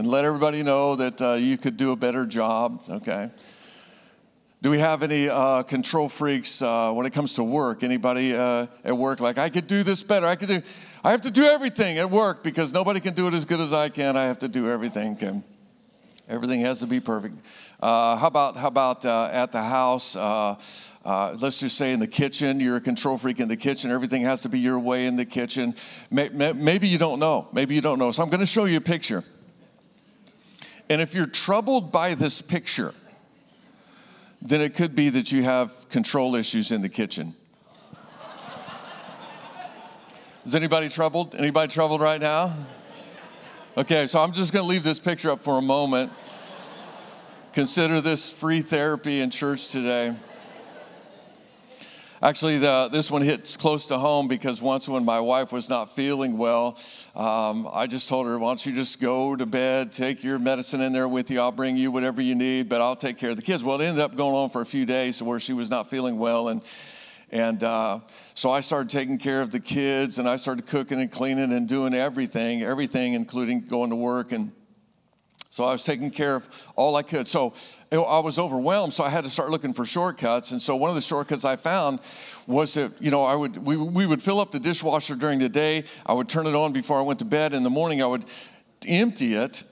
and 0.00 0.08
let 0.08 0.24
everybody 0.24 0.62
know 0.62 0.96
that 0.96 1.20
uh, 1.20 1.34
you 1.34 1.58
could 1.58 1.76
do 1.76 1.92
a 1.92 1.96
better 1.96 2.24
job, 2.24 2.82
okay? 2.88 3.28
Do 4.62 4.70
we 4.70 4.78
have 4.78 5.02
any 5.02 5.28
uh, 5.28 5.62
control 5.64 6.08
freaks 6.08 6.62
uh, 6.62 6.90
when 6.92 7.04
it 7.04 7.12
comes 7.12 7.34
to 7.34 7.44
work? 7.44 7.82
Anybody 7.82 8.34
uh, 8.34 8.66
at 8.82 8.96
work 8.96 9.20
like 9.20 9.36
I 9.36 9.50
could 9.50 9.66
do 9.66 9.82
this 9.82 10.02
better? 10.02 10.26
I 10.26 10.36
could 10.36 10.48
do. 10.48 10.62
I 11.04 11.10
have 11.10 11.20
to 11.22 11.30
do 11.30 11.44
everything 11.44 11.98
at 11.98 12.10
work 12.10 12.42
because 12.42 12.72
nobody 12.72 12.98
can 12.98 13.12
do 13.12 13.28
it 13.28 13.34
as 13.34 13.44
good 13.44 13.60
as 13.60 13.74
I 13.74 13.90
can. 13.90 14.16
I 14.16 14.24
have 14.24 14.38
to 14.38 14.48
do 14.48 14.70
everything. 14.70 15.44
Everything 16.30 16.62
has 16.62 16.80
to 16.80 16.86
be 16.86 17.00
perfect. 17.00 17.36
Uh, 17.78 18.16
how 18.16 18.28
about 18.28 18.56
how 18.56 18.68
about 18.68 19.04
uh, 19.04 19.28
at 19.30 19.52
the 19.52 19.62
house? 19.62 20.16
Uh, 20.16 20.56
let's 21.38 21.60
just 21.60 21.76
say 21.76 21.92
in 21.92 22.00
the 22.00 22.06
kitchen, 22.06 22.58
you're 22.58 22.76
a 22.76 22.80
control 22.80 23.18
freak 23.18 23.38
in 23.38 23.48
the 23.48 23.56
kitchen. 23.56 23.90
Everything 23.90 24.22
has 24.22 24.40
to 24.42 24.48
be 24.48 24.60
your 24.60 24.78
way 24.78 25.04
in 25.04 25.16
the 25.16 25.26
kitchen. 25.26 25.74
Maybe 26.10 26.88
you 26.88 26.96
don't 26.96 27.18
know. 27.18 27.48
Maybe 27.52 27.74
you 27.74 27.82
don't 27.82 27.98
know. 27.98 28.10
So 28.12 28.22
I'm 28.22 28.30
going 28.30 28.40
to 28.40 28.46
show 28.46 28.64
you 28.64 28.78
a 28.78 28.80
picture. 28.80 29.24
And 30.90 31.00
if 31.00 31.14
you're 31.14 31.26
troubled 31.26 31.92
by 31.92 32.14
this 32.14 32.42
picture, 32.42 32.92
then 34.42 34.60
it 34.60 34.74
could 34.74 34.96
be 34.96 35.08
that 35.10 35.30
you 35.30 35.44
have 35.44 35.88
control 35.88 36.34
issues 36.34 36.72
in 36.72 36.82
the 36.82 36.88
kitchen. 36.88 37.34
Is 40.44 40.56
anybody 40.56 40.88
troubled? 40.88 41.36
Anybody 41.36 41.72
troubled 41.72 42.00
right 42.00 42.20
now? 42.20 42.52
Okay, 43.76 44.08
so 44.08 44.20
I'm 44.20 44.32
just 44.32 44.52
going 44.52 44.64
to 44.64 44.68
leave 44.68 44.82
this 44.82 44.98
picture 44.98 45.30
up 45.30 45.40
for 45.40 45.58
a 45.58 45.62
moment. 45.62 46.10
Consider 47.52 48.00
this 48.00 48.28
free 48.28 48.60
therapy 48.60 49.20
in 49.20 49.30
church 49.30 49.68
today. 49.68 50.16
Actually, 52.22 52.58
the, 52.58 52.86
this 52.92 53.10
one 53.10 53.22
hits 53.22 53.56
close 53.56 53.86
to 53.86 53.96
home 53.96 54.28
because 54.28 54.60
once 54.60 54.86
when 54.86 55.06
my 55.06 55.18
wife 55.18 55.52
was 55.52 55.70
not 55.70 55.96
feeling 55.96 56.36
well, 56.36 56.78
um, 57.16 57.66
I 57.72 57.86
just 57.86 58.10
told 58.10 58.26
her, 58.26 58.38
why 58.38 58.50
don't 58.50 58.66
you 58.66 58.74
just 58.74 59.00
go 59.00 59.34
to 59.34 59.46
bed, 59.46 59.90
take 59.90 60.22
your 60.22 60.38
medicine 60.38 60.82
in 60.82 60.92
there 60.92 61.08
with 61.08 61.30
you. 61.30 61.40
I'll 61.40 61.50
bring 61.50 61.78
you 61.78 61.90
whatever 61.90 62.20
you 62.20 62.34
need, 62.34 62.68
but 62.68 62.82
I'll 62.82 62.94
take 62.94 63.16
care 63.16 63.30
of 63.30 63.36
the 63.36 63.42
kids. 63.42 63.64
Well, 63.64 63.80
it 63.80 63.86
ended 63.86 64.04
up 64.04 64.16
going 64.16 64.34
on 64.34 64.50
for 64.50 64.60
a 64.60 64.66
few 64.66 64.84
days 64.84 65.22
where 65.22 65.40
she 65.40 65.54
was 65.54 65.70
not 65.70 65.88
feeling 65.88 66.18
well. 66.18 66.48
And, 66.48 66.62
and 67.30 67.64
uh, 67.64 68.00
so 68.34 68.50
I 68.50 68.60
started 68.60 68.90
taking 68.90 69.16
care 69.16 69.40
of 69.40 69.50
the 69.50 69.60
kids 69.60 70.18
and 70.18 70.28
I 70.28 70.36
started 70.36 70.66
cooking 70.66 71.00
and 71.00 71.10
cleaning 71.10 71.54
and 71.54 71.66
doing 71.66 71.94
everything, 71.94 72.62
everything, 72.62 73.14
including 73.14 73.62
going 73.62 73.88
to 73.88 73.96
work. 73.96 74.32
And 74.32 74.52
so 75.48 75.64
I 75.64 75.72
was 75.72 75.84
taking 75.84 76.10
care 76.10 76.36
of 76.36 76.66
all 76.76 76.96
I 76.96 77.02
could. 77.02 77.26
So 77.26 77.54
I 77.92 78.20
was 78.20 78.38
overwhelmed, 78.38 78.92
so 78.92 79.02
I 79.02 79.08
had 79.08 79.24
to 79.24 79.30
start 79.30 79.50
looking 79.50 79.74
for 79.74 79.84
shortcuts. 79.84 80.52
And 80.52 80.62
so 80.62 80.76
one 80.76 80.90
of 80.90 80.94
the 80.94 81.02
shortcuts 81.02 81.44
I 81.44 81.56
found 81.56 81.98
was 82.46 82.74
that 82.74 82.92
you 83.00 83.10
know 83.10 83.24
I 83.24 83.34
would 83.34 83.56
we, 83.56 83.76
we 83.76 84.06
would 84.06 84.22
fill 84.22 84.38
up 84.38 84.52
the 84.52 84.60
dishwasher 84.60 85.16
during 85.16 85.40
the 85.40 85.48
day. 85.48 85.84
I 86.06 86.12
would 86.12 86.28
turn 86.28 86.46
it 86.46 86.54
on 86.54 86.72
before 86.72 86.98
I 86.98 87.02
went 87.02 87.18
to 87.18 87.24
bed. 87.24 87.52
In 87.52 87.64
the 87.64 87.70
morning, 87.70 88.00
I 88.00 88.06
would 88.06 88.24
empty 88.86 89.34
it. 89.34 89.64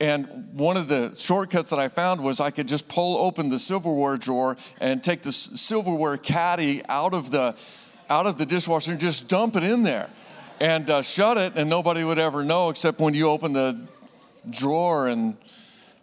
And 0.00 0.50
one 0.52 0.76
of 0.76 0.88
the 0.88 1.14
shortcuts 1.16 1.70
that 1.70 1.78
I 1.78 1.88
found 1.88 2.22
was 2.22 2.40
I 2.40 2.50
could 2.50 2.68
just 2.68 2.88
pull 2.88 3.18
open 3.18 3.50
the 3.50 3.58
silverware 3.58 4.16
drawer 4.16 4.56
and 4.80 5.02
take 5.02 5.22
the 5.22 5.32
silverware 5.32 6.16
caddy 6.16 6.82
out 6.88 7.12
of 7.12 7.30
the 7.30 7.56
out 8.08 8.26
of 8.26 8.38
the 8.38 8.46
dishwasher 8.46 8.92
and 8.92 9.00
just 9.00 9.28
dump 9.28 9.56
it 9.56 9.62
in 9.62 9.82
there 9.82 10.08
and 10.60 10.88
uh, 10.88 11.02
shut 11.02 11.36
it, 11.36 11.52
and 11.56 11.68
nobody 11.68 12.04
would 12.04 12.18
ever 12.18 12.44
know 12.44 12.70
except 12.70 13.00
when 13.00 13.14
you 13.14 13.28
open 13.28 13.52
the 13.52 13.78
drawer 14.48 15.08
and 15.08 15.36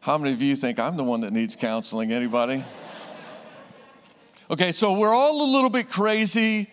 how 0.03 0.17
many 0.17 0.33
of 0.33 0.41
you 0.41 0.53
think 0.57 0.79
I'm 0.81 0.97
the 0.97 1.03
one 1.05 1.21
that 1.21 1.31
needs 1.31 1.55
counseling? 1.55 2.11
Anybody? 2.11 2.65
Okay, 4.51 4.73
so 4.73 4.91
we're 4.99 5.13
all 5.13 5.41
a 5.41 5.49
little 5.49 5.69
bit 5.69 5.89
crazy 5.89 6.69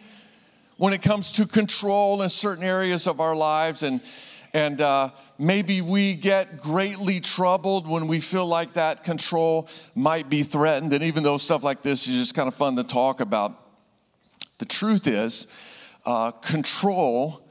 when 0.78 0.92
it 0.92 1.00
comes 1.00 1.30
to 1.32 1.46
control 1.46 2.22
in 2.22 2.28
certain 2.28 2.64
areas 2.64 3.06
of 3.06 3.20
our 3.20 3.36
lives 3.36 3.84
and 3.84 4.00
And 4.52 4.80
uh, 4.80 5.10
maybe 5.38 5.80
we 5.80 6.16
get 6.16 6.60
greatly 6.60 7.20
troubled 7.20 7.88
when 7.88 8.08
we 8.08 8.18
feel 8.18 8.46
like 8.46 8.72
that 8.72 9.04
control 9.04 9.68
might 9.94 10.28
be 10.28 10.42
threatened. 10.42 10.92
And 10.92 11.04
even 11.04 11.22
though 11.22 11.38
stuff 11.38 11.62
like 11.62 11.82
this 11.82 12.08
is 12.08 12.18
just 12.18 12.34
kind 12.34 12.48
of 12.48 12.54
fun 12.56 12.74
to 12.74 12.82
talk 12.82 13.20
about, 13.20 13.52
the 14.58 14.64
truth 14.64 15.06
is, 15.06 15.46
uh, 16.04 16.32
control 16.32 17.46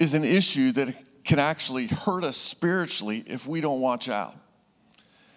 is 0.00 0.14
an 0.14 0.24
issue 0.24 0.72
that 0.72 0.96
can 1.22 1.38
actually 1.38 1.86
hurt 1.86 2.24
us 2.24 2.36
spiritually 2.36 3.22
if 3.28 3.46
we 3.46 3.60
don't 3.60 3.80
watch 3.80 4.08
out. 4.08 4.34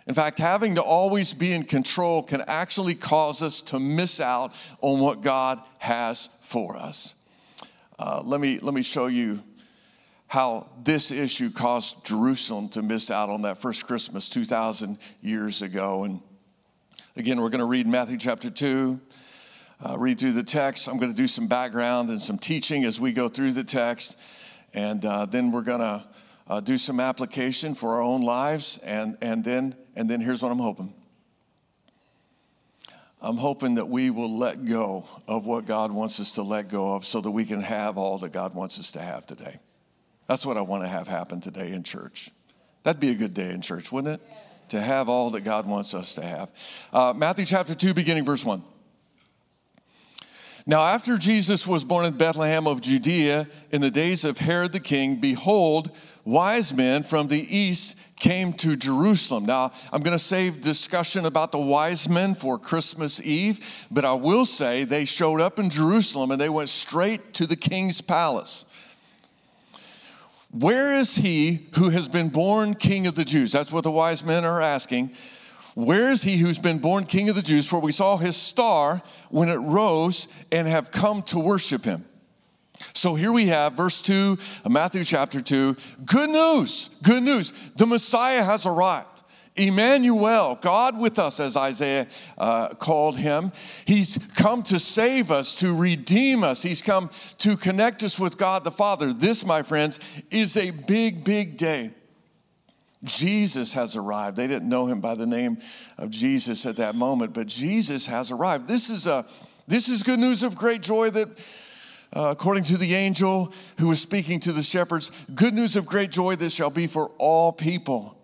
In 0.08 0.14
fact, 0.14 0.38
having 0.38 0.76
to 0.76 0.84
always 0.84 1.34
be 1.34 1.52
in 1.52 1.64
control 1.64 2.22
can 2.22 2.42
actually 2.46 2.94
cause 2.94 3.42
us 3.42 3.62
to 3.64 3.80
miss 3.80 4.20
out 4.20 4.56
on 4.82 5.00
what 5.00 5.22
God 5.22 5.60
has 5.80 6.30
for 6.42 6.78
us. 6.78 7.16
Uh, 7.98 8.22
let, 8.24 8.40
me, 8.40 8.60
let 8.60 8.74
me 8.76 8.84
show 8.84 9.08
you 9.08 9.42
how 10.28 10.70
this 10.84 11.12
issue 11.12 11.50
caused 11.50 12.06
Jerusalem 12.06 12.70
to 12.70 12.84
miss 12.84 13.10
out 13.10 13.30
on 13.30 13.44
that 13.44 13.58
first 13.58 13.88
Christmas 13.88 14.30
2,000 14.30 15.00
years 15.22 15.64
ago. 15.64 16.04
And 16.04 16.20
again, 17.16 17.42
we're 17.42 17.50
going 17.50 17.60
to 17.60 17.66
read 17.66 17.88
Matthew 17.88 18.18
chapter 18.18 18.52
2, 18.52 19.00
uh, 19.88 19.98
read 19.98 20.20
through 20.20 20.34
the 20.34 20.44
text. 20.44 20.88
I'm 20.88 20.98
going 20.98 21.12
to 21.12 21.18
do 21.18 21.28
some 21.28 21.48
background 21.48 22.10
and 22.10 22.22
some 22.22 22.38
teaching 22.38 22.84
as 22.84 23.00
we 23.00 23.12
go 23.12 23.28
through 23.28 23.54
the 23.54 23.64
text. 23.64 24.20
And 24.74 25.04
uh, 25.04 25.26
then 25.26 25.52
we're 25.52 25.62
going 25.62 25.80
to 25.80 26.04
uh, 26.48 26.60
do 26.60 26.78
some 26.78 27.00
application 27.00 27.76
for 27.76 27.96
our 27.96 28.02
own 28.02 28.22
lives. 28.22 28.78
And, 28.84 29.18
and, 29.22 29.44
then, 29.44 29.76
and 29.96 30.10
then 30.10 30.22
here's 30.22 30.42
what 30.42 30.52
I'm 30.52 30.60
hoping 30.60 30.94
I'm 33.22 33.38
hoping 33.38 33.76
that 33.76 33.90
we 33.90 34.12
will 34.12 34.38
let 34.38 34.66
go 34.66 35.06
of 35.28 35.48
what 35.48 35.66
God 35.66 35.92
wants 35.92 36.20
us 36.20 36.34
to 36.34 36.44
let 36.44 36.70
go 36.70 36.94
of 36.94 37.06
so 37.06 37.22
that 37.22 37.32
we 37.32 37.46
can 37.46 37.62
have 37.62 37.98
all 37.98 38.20
that 38.20 38.32
God 38.32 38.54
wants 38.54 38.80
us 38.80 38.92
to 38.92 39.00
have 39.00 39.26
today. 39.26 39.60
That's 40.28 40.46
what 40.46 40.58
I 40.58 40.62
want 40.62 40.84
to 40.84 40.88
have 40.88 41.08
happen 41.08 41.42
today 41.42 41.72
in 41.72 41.84
church. 41.84 42.30
That'd 42.84 43.00
be 43.00 43.10
a 43.10 43.16
good 43.16 43.34
day 43.34 43.52
in 43.52 43.62
church, 43.62 43.92
wouldn't 43.92 44.22
it? 44.22 44.28
To 44.70 44.82
have 44.82 45.10
all 45.10 45.32
that 45.32 45.42
God 45.42 45.66
wants 45.66 45.94
us 45.94 46.16
to 46.16 46.22
have. 46.24 46.52
Uh, 46.94 47.14
Matthew 47.16 47.46
chapter 47.46 47.74
2, 47.74 47.94
beginning 47.94 48.26
verse 48.26 48.46
1. 48.46 48.64
Now, 50.68 50.82
after 50.82 51.20
Jesus 51.20 51.68
was 51.68 51.84
born 51.84 52.06
in 52.06 52.18
Bethlehem 52.18 52.66
of 52.66 52.82
Judea 52.82 53.48
in 53.72 53.82
the 53.82 53.92
days 53.92 54.26
of 54.26 54.40
Herod 54.40 54.72
the 54.72 54.80
king, 54.80 55.18
behold, 55.18 55.96
wise 56.24 56.74
men 56.74 57.04
from 57.04 57.28
the 57.28 57.56
east 57.56 57.96
came 58.16 58.52
to 58.54 58.76
Jerusalem. 58.76 59.46
Now, 59.46 59.72
I'm 59.94 60.02
going 60.02 60.18
to 60.18 60.24
save 60.24 60.62
discussion 60.62 61.28
about 61.28 61.52
the 61.52 61.60
wise 61.60 62.10
men 62.10 62.34
for 62.34 62.58
Christmas 62.58 63.22
Eve, 63.22 63.86
but 63.92 64.06
I 64.06 64.14
will 64.14 64.44
say 64.44 64.86
they 64.86 65.06
showed 65.06 65.40
up 65.40 65.60
in 65.60 65.70
Jerusalem 65.70 66.32
and 66.32 66.42
they 66.42 66.50
went 66.50 66.70
straight 66.70 67.36
to 67.36 67.46
the 67.46 67.56
king's 67.56 68.02
palace. 68.02 68.66
Where 70.50 70.98
is 70.98 71.18
he 71.18 71.68
who 71.76 71.90
has 71.90 72.08
been 72.08 72.30
born 72.30 72.74
king 72.74 73.06
of 73.06 73.14
the 73.14 73.26
Jews? 73.26 73.52
That's 73.52 73.72
what 73.72 73.84
the 73.84 73.92
wise 73.92 74.24
men 74.24 74.44
are 74.46 74.62
asking. 74.62 75.12
Where 75.76 76.10
is 76.10 76.24
he 76.24 76.38
who's 76.38 76.58
been 76.58 76.80
born 76.80 77.04
king 77.04 77.30
of 77.30 77.36
the 77.36 77.42
Jews? 77.42 77.68
For 77.68 77.80
we 77.80 77.92
saw 77.92 78.18
his 78.18 78.38
star 78.38 79.02
when 79.30 79.50
it 79.50 79.58
rose 79.58 80.28
and 80.52 80.68
have 80.68 80.90
come 80.90 81.22
to 81.24 81.40
worship 81.40 81.84
him. 81.84 82.06
So 82.94 83.16
here 83.16 83.32
we 83.32 83.48
have 83.48 83.74
verse 83.74 84.02
2 84.02 84.38
of 84.64 84.72
Matthew 84.72 85.04
chapter 85.04 85.42
2. 85.42 85.76
Good 86.06 86.30
news, 86.30 86.90
good 87.04 87.24
news. 87.24 87.52
The 87.76 87.86
Messiah 87.86 88.44
has 88.44 88.66
arrived. 88.66 89.10
Emmanuel, 89.58 90.58
God 90.62 91.00
with 91.00 91.18
us, 91.18 91.40
as 91.40 91.56
Isaiah 91.56 92.08
uh, 92.38 92.70
called 92.70 93.18
him. 93.18 93.54
He's 93.86 94.18
come 94.36 94.64
to 94.64 94.80
save 94.80 95.32
us, 95.32 95.60
to 95.60 95.76
redeem 95.76 96.44
us. 96.44 96.62
He's 96.62 96.82
come 96.82 97.10
to 97.38 97.56
connect 97.56 98.04
us 98.04 98.20
with 98.20 98.38
God 98.38 98.66
the 98.66 98.72
Father. 98.72 99.14
This, 99.14 99.46
my 99.46 99.62
friends, 99.62 100.00
is 100.30 100.58
a 100.58 100.72
big, 100.72 101.24
big 101.24 101.58
day. 101.58 101.92
Jesus 103.06 103.74
has 103.74 103.96
arrived. 103.96 104.38
They 104.38 104.48
didn't 104.48 104.68
know 104.68 104.88
him 104.88 105.00
by 105.00 105.16
the 105.16 105.26
name 105.26 105.60
of 105.98 106.10
Jesus 106.10 106.66
at 106.66 106.78
that 106.78 106.96
moment, 106.96 107.34
but 107.34 107.48
Jesus 107.48 108.08
has 108.08 108.32
arrived. 108.32 108.68
This 108.68 108.90
is 108.90 109.08
a 109.08 109.26
this 109.68 109.90
is 109.90 110.04
good 110.04 110.20
news 110.20 110.44
of 110.44 110.56
great 110.56 110.82
joy 110.82 111.10
that 111.12 111.28
uh, 112.16 112.30
according 112.30 112.64
to 112.64 112.78
the 112.78 112.94
angel 112.94 113.52
who 113.80 113.88
was 113.88 114.00
speaking 114.00 114.40
to 114.42 114.54
the 114.54 114.62
shepherds, 114.62 115.12
good 115.34 115.54
news 115.54 115.76
of 115.76 115.86
great 115.86 116.12
joy 116.12 116.36
this 116.36 116.54
shall 116.54 116.70
be 116.70 116.88
for 116.88 117.10
all 117.18 117.52
people. 117.52 118.18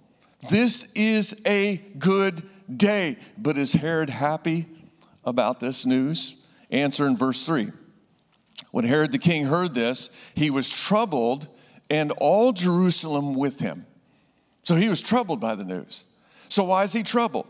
This 0.50 0.86
is 0.96 1.36
a 1.46 1.78
good 1.98 2.42
day. 2.76 3.18
But 3.38 3.58
is 3.58 3.74
Herod 3.74 4.10
happy 4.10 4.68
about 5.26 5.60
this 5.60 5.86
news? 5.86 6.36
Answer 6.70 7.06
in 7.08 7.18
verse 7.18 7.46
3. 7.46 7.72
When 8.72 8.86
Herod 8.86 9.12
the 9.12 9.20
king 9.20 9.46
heard 9.46 9.74
this, 9.74 10.10
he 10.36 10.50
was 10.50 10.70
troubled, 10.70 11.48
and 11.90 12.12
all 12.18 12.54
Jerusalem 12.54 13.36
with 13.36 13.60
him. 13.60 13.86
So 14.64 14.76
he 14.76 14.90
was 14.90 15.02
troubled 15.02 15.40
by 15.40 15.56
the 15.56 15.64
news. 15.64 16.06
So, 16.50 16.66
why 16.66 16.84
is 16.84 16.94
he 16.94 17.04
troubled? 17.04 17.48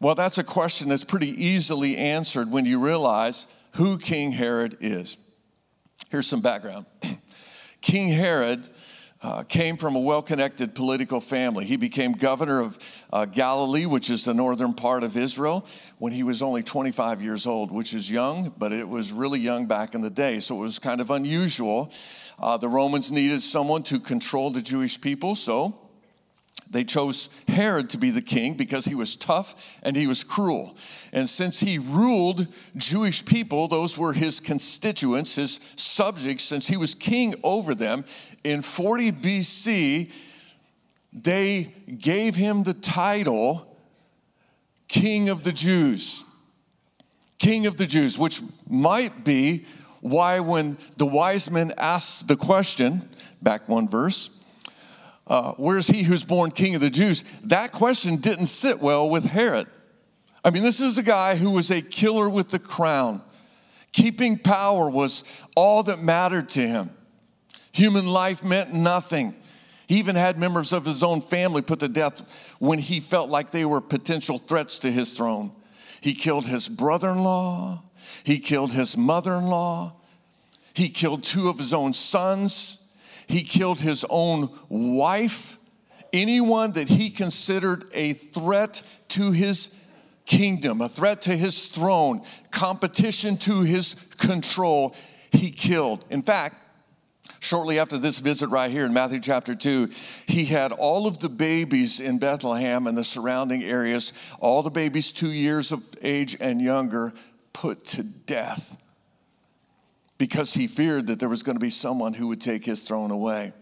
Well, 0.00 0.16
that's 0.16 0.36
a 0.36 0.44
question 0.44 0.88
that's 0.88 1.04
pretty 1.04 1.44
easily 1.44 1.96
answered 1.96 2.50
when 2.50 2.66
you 2.66 2.84
realize 2.84 3.46
who 3.74 3.98
King 3.98 4.32
Herod 4.32 4.78
is. 4.80 5.16
Here's 6.10 6.26
some 6.26 6.40
background 6.40 6.86
King 7.80 8.08
Herod. 8.08 8.68
Uh, 9.24 9.44
came 9.44 9.76
from 9.76 9.94
a 9.94 10.00
well 10.00 10.20
connected 10.20 10.74
political 10.74 11.20
family. 11.20 11.64
He 11.64 11.76
became 11.76 12.10
governor 12.10 12.58
of 12.58 13.04
uh, 13.12 13.24
Galilee, 13.24 13.86
which 13.86 14.10
is 14.10 14.24
the 14.24 14.34
northern 14.34 14.74
part 14.74 15.04
of 15.04 15.16
Israel, 15.16 15.64
when 15.98 16.12
he 16.12 16.24
was 16.24 16.42
only 16.42 16.64
25 16.64 17.22
years 17.22 17.46
old, 17.46 17.70
which 17.70 17.94
is 17.94 18.10
young, 18.10 18.52
but 18.58 18.72
it 18.72 18.88
was 18.88 19.12
really 19.12 19.38
young 19.38 19.66
back 19.66 19.94
in 19.94 20.00
the 20.00 20.10
day. 20.10 20.40
So 20.40 20.56
it 20.56 20.62
was 20.62 20.80
kind 20.80 21.00
of 21.00 21.12
unusual. 21.12 21.92
Uh, 22.36 22.56
the 22.56 22.66
Romans 22.66 23.12
needed 23.12 23.42
someone 23.42 23.84
to 23.84 24.00
control 24.00 24.50
the 24.50 24.60
Jewish 24.60 25.00
people, 25.00 25.36
so 25.36 25.78
they 26.72 26.84
chose 26.84 27.28
Herod 27.48 27.90
to 27.90 27.98
be 27.98 28.10
the 28.10 28.22
king 28.22 28.54
because 28.54 28.86
he 28.86 28.94
was 28.94 29.14
tough 29.14 29.78
and 29.82 29.94
he 29.94 30.06
was 30.06 30.24
cruel. 30.24 30.74
And 31.12 31.28
since 31.28 31.60
he 31.60 31.78
ruled 31.78 32.48
Jewish 32.76 33.24
people, 33.26 33.68
those 33.68 33.98
were 33.98 34.14
his 34.14 34.40
constituents, 34.40 35.34
his 35.34 35.60
subjects, 35.76 36.44
since 36.44 36.66
he 36.66 36.78
was 36.78 36.94
king 36.94 37.34
over 37.44 37.74
them, 37.74 38.06
in 38.42 38.62
40 38.62 39.12
BC, 39.12 40.10
they 41.12 41.74
gave 41.98 42.36
him 42.36 42.62
the 42.62 42.74
title 42.74 43.68
King 44.88 45.28
of 45.28 45.42
the 45.42 45.52
Jews. 45.52 46.24
King 47.38 47.66
of 47.66 47.76
the 47.76 47.86
Jews, 47.86 48.18
which 48.18 48.40
might 48.68 49.24
be 49.24 49.66
why, 50.00 50.40
when 50.40 50.78
the 50.96 51.06
wise 51.06 51.50
men 51.50 51.74
asked 51.76 52.28
the 52.28 52.36
question, 52.36 53.08
back 53.40 53.68
one 53.68 53.88
verse, 53.88 54.41
uh, 55.26 55.52
where's 55.52 55.86
he 55.86 56.02
who's 56.02 56.24
born 56.24 56.50
king 56.50 56.74
of 56.74 56.80
the 56.80 56.90
Jews? 56.90 57.24
That 57.44 57.72
question 57.72 58.16
didn't 58.16 58.46
sit 58.46 58.80
well 58.80 59.08
with 59.08 59.24
Herod. 59.24 59.66
I 60.44 60.50
mean, 60.50 60.62
this 60.62 60.80
is 60.80 60.98
a 60.98 61.02
guy 61.02 61.36
who 61.36 61.50
was 61.50 61.70
a 61.70 61.80
killer 61.80 62.28
with 62.28 62.48
the 62.48 62.58
crown. 62.58 63.22
Keeping 63.92 64.38
power 64.38 64.90
was 64.90 65.22
all 65.54 65.82
that 65.84 66.02
mattered 66.02 66.48
to 66.50 66.66
him. 66.66 66.90
Human 67.72 68.06
life 68.06 68.42
meant 68.42 68.72
nothing. 68.72 69.34
He 69.86 69.98
even 69.98 70.16
had 70.16 70.38
members 70.38 70.72
of 70.72 70.84
his 70.84 71.02
own 71.02 71.20
family 71.20 71.62
put 71.62 71.80
to 71.80 71.88
death 71.88 72.56
when 72.58 72.78
he 72.78 73.00
felt 73.00 73.28
like 73.28 73.50
they 73.50 73.64
were 73.64 73.80
potential 73.80 74.38
threats 74.38 74.78
to 74.80 74.90
his 74.90 75.16
throne. 75.16 75.52
He 76.00 76.14
killed 76.14 76.46
his 76.46 76.68
brother 76.68 77.10
in 77.10 77.18
law, 77.18 77.82
he 78.24 78.38
killed 78.38 78.72
his 78.72 78.96
mother 78.96 79.34
in 79.34 79.46
law, 79.46 79.94
he 80.74 80.88
killed 80.88 81.22
two 81.22 81.48
of 81.48 81.58
his 81.58 81.72
own 81.72 81.92
sons. 81.92 82.81
He 83.32 83.44
killed 83.44 83.80
his 83.80 84.04
own 84.10 84.50
wife, 84.68 85.58
anyone 86.12 86.72
that 86.72 86.90
he 86.90 87.08
considered 87.08 87.86
a 87.94 88.12
threat 88.12 88.82
to 89.08 89.32
his 89.32 89.70
kingdom, 90.26 90.82
a 90.82 90.88
threat 90.90 91.22
to 91.22 91.34
his 91.34 91.68
throne, 91.68 92.20
competition 92.50 93.38
to 93.38 93.62
his 93.62 93.96
control, 94.18 94.94
he 95.30 95.50
killed. 95.50 96.04
In 96.10 96.22
fact, 96.22 96.56
shortly 97.40 97.78
after 97.78 97.96
this 97.96 98.18
visit 98.18 98.50
right 98.50 98.70
here 98.70 98.84
in 98.84 98.92
Matthew 98.92 99.20
chapter 99.20 99.54
2, 99.54 99.88
he 100.26 100.44
had 100.44 100.70
all 100.70 101.06
of 101.06 101.20
the 101.20 101.30
babies 101.30 102.00
in 102.00 102.18
Bethlehem 102.18 102.86
and 102.86 102.98
the 102.98 103.02
surrounding 103.02 103.64
areas, 103.64 104.12
all 104.40 104.62
the 104.62 104.70
babies 104.70 105.10
two 105.10 105.32
years 105.32 105.72
of 105.72 105.82
age 106.02 106.36
and 106.38 106.60
younger, 106.60 107.14
put 107.54 107.86
to 107.86 108.02
death 108.02 108.76
because 110.22 110.54
he 110.54 110.68
feared 110.68 111.08
that 111.08 111.18
there 111.18 111.28
was 111.28 111.42
going 111.42 111.56
to 111.56 111.60
be 111.60 111.68
someone 111.68 112.14
who 112.14 112.28
would 112.28 112.40
take 112.40 112.64
his 112.64 112.84
throne 112.84 113.10
away. 113.10 113.52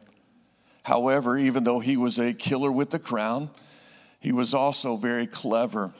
However, 0.82 1.38
even 1.38 1.64
though 1.64 1.80
he 1.80 1.96
was 1.96 2.18
a 2.18 2.34
killer 2.34 2.70
with 2.70 2.90
the 2.90 2.98
crown, 2.98 3.48
he 4.18 4.30
was 4.30 4.52
also 4.52 4.98
very 4.98 5.26
clever. 5.26 5.90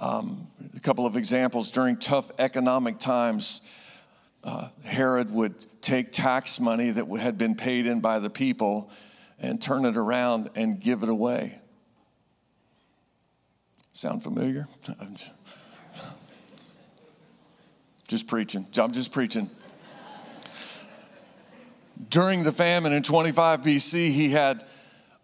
Um, 0.00 0.48
a 0.76 0.80
couple 0.80 1.06
of 1.06 1.16
examples 1.16 1.70
during 1.70 1.96
tough 1.96 2.32
economic 2.40 2.98
times, 2.98 3.62
uh, 4.42 4.66
Herod 4.82 5.30
would 5.30 5.64
take 5.80 6.10
tax 6.10 6.58
money 6.58 6.90
that 6.90 7.06
had 7.20 7.38
been 7.38 7.54
paid 7.54 7.86
in 7.86 8.00
by 8.00 8.18
the 8.18 8.30
people 8.30 8.90
and 9.38 9.62
turn 9.62 9.84
it 9.84 9.96
around 9.96 10.50
and 10.56 10.80
give 10.80 11.04
it 11.04 11.08
away. 11.08 11.56
Sound 13.92 14.24
familiar? 14.24 14.66
Just 18.10 18.26
preaching. 18.26 18.66
I'm 18.76 18.90
just 18.90 19.12
preaching. 19.12 19.48
During 22.08 22.42
the 22.42 22.50
famine 22.50 22.92
in 22.92 23.04
25 23.04 23.60
BC, 23.60 24.10
he 24.10 24.30
had 24.30 24.64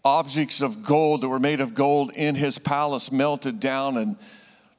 objects 0.05 0.61
of 0.61 0.85
gold 0.85 1.23
that 1.23 1.29
were 1.29 1.41
made 1.41 1.61
of 1.61 1.75
gold 1.75 2.13
in 2.15 2.37
his 2.37 2.61
palace 2.61 3.11
melted 3.11 3.59
down 3.59 3.97
and 3.97 4.17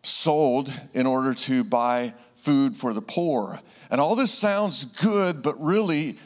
sold 0.04 0.72
in 0.94 1.06
order 1.06 1.34
to 1.34 1.66
buy 1.66 2.14
food 2.36 2.78
for 2.78 2.94
the 2.94 3.02
poor. 3.02 3.60
And 3.92 4.00
all 4.00 4.16
this 4.16 4.34
sounds 4.34 4.86
good, 4.86 5.44
but 5.44 5.62
really, 5.62 6.18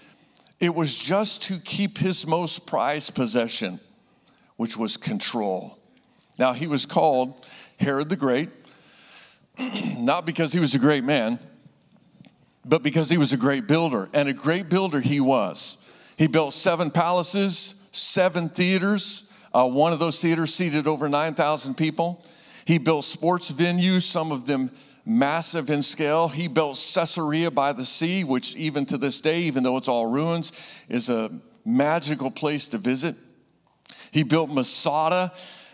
it 0.59 0.75
was 0.75 0.95
just 0.95 1.41
to 1.45 1.57
keep 1.57 1.97
his 1.97 2.27
most 2.27 2.67
prized 2.67 3.15
possession, 3.15 3.79
which 4.55 4.77
was 4.77 4.97
control. 4.97 5.79
Now, 6.37 6.53
he 6.53 6.67
was 6.67 6.85
called 6.85 7.43
Herod 7.79 8.09
the 8.09 8.17
Great, 8.17 8.49
not 9.97 10.27
because 10.27 10.53
he 10.53 10.59
was 10.59 10.75
a 10.75 10.79
great 10.79 11.03
man, 11.03 11.39
but 12.65 12.83
because 12.83 13.09
he 13.09 13.17
was 13.17 13.33
a 13.33 13.37
great 13.37 13.67
builder. 13.67 14.09
And 14.13 14.29
a 14.29 14.33
great 14.33 14.69
builder 14.69 14.99
he 14.99 15.19
was. 15.19 15.77
He 16.17 16.27
built 16.27 16.53
seven 16.53 16.91
palaces, 16.91 17.75
seven 17.91 18.49
theaters. 18.49 19.29
Uh, 19.53 19.67
one 19.67 19.93
of 19.93 19.99
those 19.99 20.21
theaters 20.21 20.53
seated 20.53 20.87
over 20.87 21.09
9,000 21.09 21.75
people. 21.75 22.23
He 22.65 22.77
built 22.77 23.03
sports 23.03 23.51
venues, 23.51 24.03
some 24.03 24.31
of 24.31 24.45
them 24.45 24.71
massive 25.05 25.69
in 25.69 25.81
scale. 25.81 26.29
He 26.29 26.47
built 26.47 26.75
Caesarea 26.93 27.51
by 27.51 27.73
the 27.73 27.85
sea, 27.85 28.23
which 28.23 28.55
even 28.55 28.85
to 28.87 28.97
this 28.97 29.19
day, 29.19 29.41
even 29.41 29.63
though 29.63 29.77
it's 29.77 29.87
all 29.87 30.05
ruins, 30.05 30.51
is 30.87 31.09
a 31.09 31.31
magical 31.65 32.31
place 32.31 32.67
to 32.69 32.77
visit. 32.77 33.15
He 34.11 34.23
built 34.23 34.49
Masada, 34.49 35.33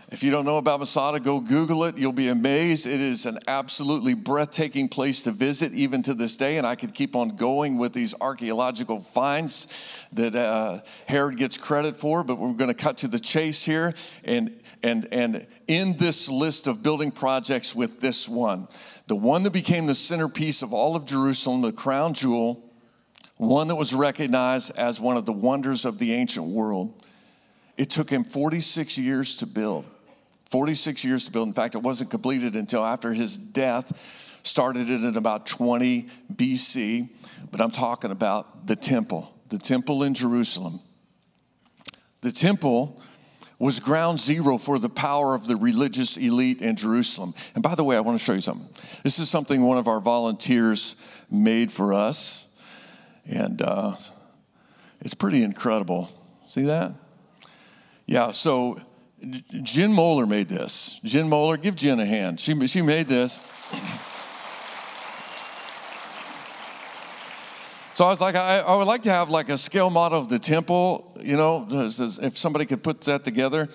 if 0.10 0.24
you 0.24 0.32
don't 0.32 0.46
know 0.46 0.56
about 0.56 0.80
Masada, 0.80 1.20
go 1.20 1.42
Google 1.42 1.84
it. 1.84 1.98
You'll 1.98 2.14
be 2.14 2.30
amazed. 2.30 2.88
It 2.88 3.02
is 3.02 3.26
an 3.26 3.40
absolutely 3.46 4.14
breathtaking 4.14 4.88
place 4.88 5.24
to 5.24 5.32
visit, 5.32 5.74
even 5.74 6.02
to 6.04 6.14
this 6.14 6.38
day. 6.38 6.58
And 6.58 6.66
I 6.66 6.76
could 6.76 6.94
keep 6.94 7.14
on 7.14 7.36
going 7.36 7.78
with 7.78 7.92
these 7.92 8.16
archaeological 8.22 9.02
finds 9.02 10.08
that 10.14 10.34
uh, 10.34 10.80
Herod 11.08 11.36
gets 11.36 11.58
credit 11.58 11.98
for, 11.98 12.24
but 12.24 12.40
we're 12.40 12.54
going 12.54 12.70
to 12.70 12.74
cut 12.74 13.00
to 13.00 13.10
the 13.10 13.20
chase 13.20 13.66
here 13.66 13.94
and, 14.24 14.58
and, 14.82 15.10
and 15.12 15.46
in 15.68 15.98
this 15.98 16.30
list 16.30 16.68
of 16.68 16.82
building 16.82 17.12
projects 17.12 17.76
with 17.76 18.00
this 18.00 18.30
one. 18.30 18.70
The 19.08 19.16
one 19.16 19.44
that 19.44 19.52
became 19.52 19.88
the 19.88 19.96
centerpiece 19.96 20.62
of 20.62 20.74
all 20.74 20.96
of 20.96 21.06
Jerusalem, 21.06 21.62
the 21.62 21.74
crown 21.74 22.14
jewel, 22.14 22.64
one 23.36 23.68
that 23.68 23.76
was 23.76 23.94
recognized 23.94 24.72
as 24.78 25.02
one 25.02 25.18
of 25.18 25.26
the 25.26 25.34
wonders 25.34 25.84
of 25.84 26.00
the 26.00 26.14
ancient 26.14 26.46
world. 26.46 27.04
It 27.76 27.90
took 27.90 28.10
him 28.10 28.24
46 28.24 28.98
years 28.98 29.36
to 29.38 29.46
build. 29.46 29.86
46 30.50 31.04
years 31.04 31.26
to 31.26 31.32
build. 31.32 31.48
In 31.48 31.54
fact, 31.54 31.76
it 31.76 31.82
wasn't 31.82 32.10
completed 32.10 32.56
until 32.56 32.86
after 32.86 33.14
his 33.14 33.38
death. 33.38 34.40
Started 34.44 34.90
it 34.90 35.04
in 35.04 35.18
about 35.18 35.46
20 35.46 36.08
BC, 36.34 37.10
but 37.52 37.60
I'm 37.60 37.72
talking 37.72 38.12
about 38.12 38.68
the 38.68 38.76
temple, 38.76 39.34
the 39.50 39.58
temple 39.58 40.04
in 40.04 40.14
Jerusalem. 40.14 40.80
The 42.22 42.32
temple 42.32 43.02
was 43.60 43.80
ground 43.80 44.20
zero 44.20 44.58
for 44.58 44.80
the 44.80 44.90
power 44.90 45.34
of 45.34 45.48
the 45.48 45.56
religious 45.56 46.16
elite 46.16 46.62
in 46.62 46.76
Jerusalem. 46.76 47.34
And 47.56 47.64
by 47.64 47.76
the 47.76 47.84
way, 47.84 47.98
I 47.98 48.00
want 48.00 48.18
to 48.18 48.24
show 48.24 48.34
you 48.34 48.42
something. 48.42 48.70
This 49.04 49.20
is 49.20 49.30
something 49.30 49.64
one 49.64 49.78
of 49.78 49.88
our 49.88 50.00
volunteers 50.00 50.96
made 51.30 51.72
for 51.72 51.94
us, 51.94 52.48
and 53.26 53.62
uh, 53.62 53.96
it's 55.02 55.14
pretty 55.14 55.44
incredible. 55.44 56.10
See 56.48 56.64
that? 56.64 56.94
Yeah, 58.06 58.32
so 58.32 58.80
Jen 59.64 59.94
Moeller 59.94 60.26
made 60.26 60.48
this. 60.48 61.00
Jen 61.04 61.28
Moeller, 61.28 61.58
give 61.58 61.76
Jen 61.76 62.00
a 62.00 62.06
hand. 62.06 62.40
She, 62.40 62.68
she 62.68 62.82
made 62.82 63.08
this. 63.08 63.42
So 67.94 68.06
I 68.06 68.10
was 68.10 68.22
like, 68.22 68.36
I, 68.36 68.60
I, 68.60 68.76
would 68.76 68.86
like 68.86 69.02
to 69.04 69.10
have 69.10 69.32
like 69.32 69.50
a 69.50 69.58
scale 69.58 69.90
model 69.90 70.20
of 70.20 70.30
the 70.30 70.38
temple, 70.38 71.18
you 71.20 71.36
know, 71.36 71.66
if 71.68 72.38
somebody 72.38 72.66
could 72.68 72.84
put 72.84 73.02
that 73.02 73.24
together. 73.24 73.70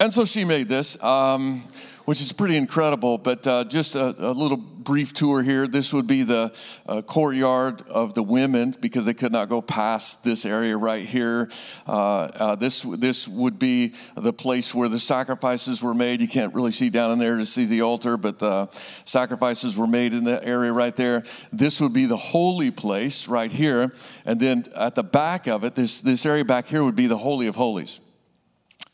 And 0.00 0.12
so 0.12 0.24
she 0.24 0.44
made 0.44 0.68
this. 0.68 1.02
Um, 1.02 1.68
which 2.04 2.20
is 2.20 2.32
pretty 2.32 2.56
incredible. 2.56 3.18
But 3.18 3.46
uh, 3.46 3.64
just 3.64 3.94
a, 3.94 4.14
a, 4.18 4.32
little 4.32 4.56
brief 4.56 5.12
tour 5.12 5.42
here. 5.42 5.66
This 5.66 5.92
would 5.92 6.06
be 6.06 6.24
the 6.24 6.52
uh, 6.86 7.02
courtyard 7.02 7.82
of 7.82 8.14
the 8.14 8.22
women 8.22 8.74
because 8.80 9.06
they 9.06 9.14
could 9.14 9.32
not 9.32 9.48
go 9.48 9.62
past 9.62 10.24
this 10.24 10.44
area 10.44 10.76
right 10.76 11.04
here. 11.04 11.48
Uh, 11.86 12.22
uh, 12.24 12.54
this 12.56 12.82
this 12.82 13.28
would 13.28 13.58
be 13.58 13.94
the 14.16 14.32
place 14.32 14.74
where 14.74 14.88
the 14.88 14.98
sacrifices 14.98 15.82
were 15.82 15.94
made. 15.94 16.20
You 16.20 16.28
can't 16.28 16.54
really 16.54 16.72
see 16.72 16.90
down 16.90 17.12
in 17.12 17.18
there 17.18 17.36
to 17.36 17.46
see 17.46 17.64
the 17.64 17.82
altar, 17.82 18.16
but 18.16 18.38
the 18.38 18.68
sacrifices 19.04 19.76
were 19.76 19.86
made 19.86 20.14
in 20.14 20.24
the 20.24 20.44
area 20.44 20.72
right 20.72 20.94
there. 20.96 21.22
This 21.52 21.80
would 21.80 21.92
be 21.92 22.06
the 22.06 22.16
holy 22.16 22.70
place 22.70 23.28
right 23.28 23.50
here, 23.50 23.92
and 24.24 24.40
then 24.40 24.64
at 24.76 24.94
the 24.94 25.04
back 25.04 25.46
of 25.46 25.62
it, 25.64 25.74
this 25.74 26.00
this 26.00 26.26
area 26.26 26.44
back 26.44 26.66
here 26.66 26.82
would 26.82 26.96
be 26.96 27.06
the 27.06 27.18
holy 27.18 27.46
of 27.46 27.54
holies. 27.54 28.00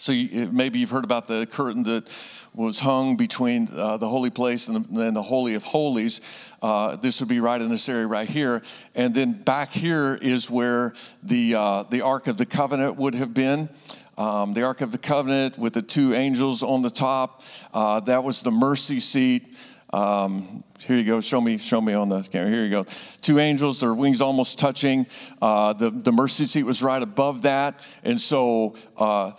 So 0.01 0.13
you, 0.13 0.49
maybe 0.53 0.79
you've 0.79 0.91
heard 0.91 1.03
about 1.03 1.27
the 1.27 1.45
curtain 1.45 1.83
that 1.83 2.09
was 2.55 2.79
hung 2.79 3.17
between 3.17 3.69
uh, 3.75 3.97
the 3.97 4.09
holy 4.09 4.31
place 4.31 4.69
and 4.69 4.85
the, 4.85 5.01
and 5.03 5.17
the 5.17 5.23
Holy 5.23 5.55
of 5.55 5.65
Holies. 5.65 6.21
Uh, 6.63 6.95
this 6.95 7.19
would 7.19 7.29
be 7.29 7.41
right 7.41 7.61
in 7.61 7.69
this 7.69 7.89
area 7.89 8.07
right 8.07 8.29
here. 8.29 8.63
And 8.95 9.13
then 9.13 9.33
back 9.33 9.73
here 9.73 10.15
is 10.15 10.49
where 10.49 10.95
the, 11.25 11.57
uh, 11.57 11.83
the 11.91 12.03
Ark 12.03 12.29
of 12.29 12.37
the 12.37 12.47
Covenant 12.47 12.97
would 12.97 13.17
have 13.17 13.35
been. 13.35 13.69
Um, 14.17 14.55
the 14.55 14.63
Ark 14.63 14.83
of 14.83 14.93
the 14.93 14.99
Covenant 14.99 15.59
with 15.59 15.73
the 15.73 15.83
two 15.83 16.15
angels 16.15 16.63
on 16.63 16.83
the 16.83 16.91
top. 16.91 17.43
Uh, 17.75 17.99
that 18.01 18.23
was 18.23 18.43
the 18.43 18.53
mercy 18.53 19.01
seat. 19.01 19.53
Um, 19.93 20.65
here 20.81 20.97
you 20.97 21.05
go. 21.05 21.21
Show 21.21 21.41
me, 21.41 21.59
show 21.59 21.81
me 21.81 21.95
on 21.95 22.09
the 22.09 22.23
camera. 22.23 22.51
Here 22.51 22.63
you 22.63 22.71
go. 22.71 22.87
Two 23.21 23.39
angels, 23.39 23.81
their 23.81 23.95
wings 23.95 24.21
almost 24.21 24.59
touching. 24.59 25.07
Uh, 25.41 25.73
the 25.73 25.91
the 25.91 26.13
mercy 26.13 26.45
seat 26.45 26.65
was 26.65 26.83
right 26.83 27.03
above 27.03 27.43
that, 27.43 27.87
and 28.05 28.21
so 28.21 28.77
uh, 28.99 29.33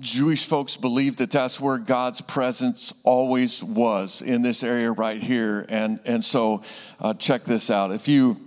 Jewish 0.00 0.46
folks 0.46 0.78
believe 0.78 1.16
that 1.16 1.30
that's 1.30 1.60
where 1.60 1.76
God's 1.76 2.22
presence 2.22 2.94
always 3.04 3.62
was 3.62 4.22
in 4.22 4.40
this 4.40 4.64
area 4.64 4.90
right 4.90 5.22
here. 5.22 5.66
And, 5.68 6.00
and 6.06 6.24
so 6.24 6.62
uh, 6.98 7.12
check 7.12 7.44
this 7.44 7.70
out. 7.70 7.92
If 7.92 8.08
you, 8.08 8.40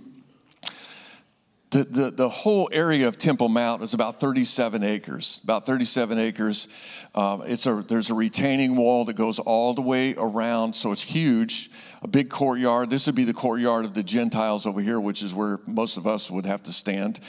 the, 1.70 1.84
the, 1.84 2.10
the 2.10 2.28
whole 2.28 2.68
area 2.72 3.06
of 3.06 3.18
Temple 3.18 3.48
Mount 3.48 3.82
is 3.82 3.94
about 3.94 4.18
37 4.18 4.82
acres, 4.82 5.40
about 5.44 5.64
37 5.64 6.18
acres. 6.18 6.66
Um, 7.14 7.44
it's 7.46 7.66
a, 7.66 7.84
there's 7.86 8.10
a 8.10 8.14
retaining 8.14 8.74
wall 8.74 9.04
that 9.04 9.14
goes 9.14 9.38
all 9.38 9.74
the 9.74 9.82
way 9.82 10.16
around, 10.16 10.74
so 10.74 10.90
it's 10.90 11.02
huge, 11.02 11.70
a 12.02 12.08
big 12.08 12.30
courtyard. 12.30 12.90
This 12.90 13.06
would 13.06 13.14
be 13.14 13.24
the 13.24 13.32
courtyard 13.32 13.84
of 13.84 13.94
the 13.94 14.02
Gentiles 14.02 14.66
over 14.66 14.80
here, 14.80 14.98
which 15.00 15.22
is 15.22 15.32
where 15.32 15.60
most 15.66 15.98
of 15.98 16.06
us 16.08 16.32
would 16.32 16.46
have 16.46 16.64
to 16.64 16.72
stand. 16.72 17.20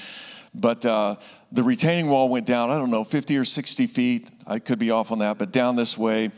But 0.55 0.85
uh, 0.85 1.15
the 1.51 1.63
retaining 1.63 2.07
wall 2.07 2.29
went 2.29 2.45
down, 2.45 2.71
I 2.71 2.77
don't 2.77 2.89
know, 2.89 3.03
50 3.03 3.37
or 3.37 3.45
60 3.45 3.87
feet. 3.87 4.31
I 4.47 4.59
could 4.59 4.79
be 4.79 4.89
off 4.89 5.11
on 5.11 5.19
that, 5.19 5.37
but 5.37 5.51
down 5.51 5.75
this 5.75 5.97
way. 5.97 6.31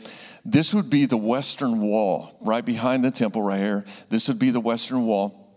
This 0.44 0.74
would 0.74 0.90
be 0.90 1.06
the 1.06 1.16
western 1.16 1.80
wall, 1.80 2.36
right 2.40 2.64
behind 2.64 3.04
the 3.04 3.10
temple, 3.10 3.42
right 3.42 3.60
here. 3.60 3.84
This 4.08 4.26
would 4.28 4.38
be 4.38 4.50
the 4.50 4.60
western 4.60 5.06
wall. 5.06 5.54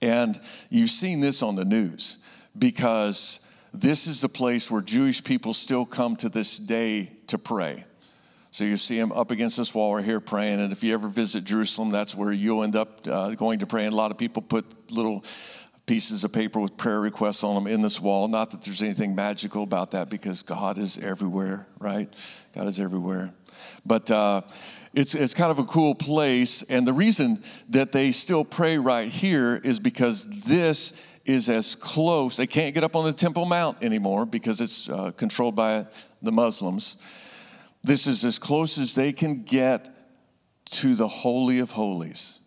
And 0.00 0.38
you've 0.70 0.90
seen 0.90 1.20
this 1.20 1.42
on 1.42 1.56
the 1.56 1.64
news 1.64 2.18
because 2.56 3.40
this 3.74 4.06
is 4.06 4.20
the 4.20 4.28
place 4.28 4.70
where 4.70 4.82
Jewish 4.82 5.24
people 5.24 5.52
still 5.52 5.84
come 5.84 6.14
to 6.16 6.28
this 6.28 6.58
day 6.58 7.10
to 7.26 7.38
pray. 7.38 7.84
So 8.52 8.64
you 8.64 8.78
see 8.78 8.98
them 8.98 9.12
up 9.12 9.30
against 9.30 9.58
this 9.58 9.74
wall 9.74 9.96
right 9.96 10.04
here 10.04 10.20
praying. 10.20 10.60
And 10.60 10.72
if 10.72 10.82
you 10.82 10.94
ever 10.94 11.08
visit 11.08 11.44
Jerusalem, 11.44 11.90
that's 11.90 12.14
where 12.14 12.32
you'll 12.32 12.62
end 12.62 12.74
up 12.74 13.06
uh, 13.06 13.34
going 13.34 13.58
to 13.58 13.66
pray. 13.66 13.84
And 13.84 13.92
a 13.92 13.96
lot 13.96 14.10
of 14.10 14.16
people 14.16 14.40
put 14.40 14.90
little 14.90 15.24
pieces 15.86 16.24
of 16.24 16.32
paper 16.32 16.60
with 16.60 16.76
prayer 16.76 17.00
requests 17.00 17.44
on 17.44 17.54
them 17.54 17.72
in 17.72 17.80
this 17.80 18.00
wall. 18.00 18.26
Not 18.26 18.50
that 18.50 18.62
there's 18.62 18.82
anything 18.82 19.14
magical 19.14 19.62
about 19.62 19.92
that 19.92 20.10
because 20.10 20.42
God 20.42 20.78
is 20.78 20.98
everywhere, 20.98 21.68
right? 21.78 22.12
God 22.54 22.66
is 22.66 22.80
everywhere. 22.80 23.32
But 23.84 24.10
uh, 24.10 24.42
it's, 24.92 25.14
it's 25.14 25.32
kind 25.32 25.52
of 25.52 25.60
a 25.60 25.64
cool 25.64 25.94
place. 25.94 26.62
And 26.62 26.86
the 26.86 26.92
reason 26.92 27.42
that 27.68 27.92
they 27.92 28.10
still 28.10 28.44
pray 28.44 28.78
right 28.78 29.08
here 29.08 29.56
is 29.56 29.78
because 29.78 30.26
this 30.44 30.92
is 31.24 31.48
as 31.48 31.76
close. 31.76 32.36
They 32.36 32.46
can't 32.46 32.74
get 32.74 32.82
up 32.82 32.96
on 32.96 33.04
the 33.04 33.12
Temple 33.12 33.46
Mount 33.46 33.82
anymore 33.82 34.26
because 34.26 34.60
it's 34.60 34.88
uh, 34.88 35.12
controlled 35.12 35.54
by 35.54 35.86
the 36.20 36.32
Muslims. 36.32 36.98
This 37.84 38.08
is 38.08 38.24
as 38.24 38.38
close 38.38 38.78
as 38.78 38.96
they 38.96 39.12
can 39.12 39.44
get 39.44 39.88
to 40.66 40.96
the 40.96 41.06
Holy 41.06 41.60
of 41.60 41.70
Holies. 41.70 42.40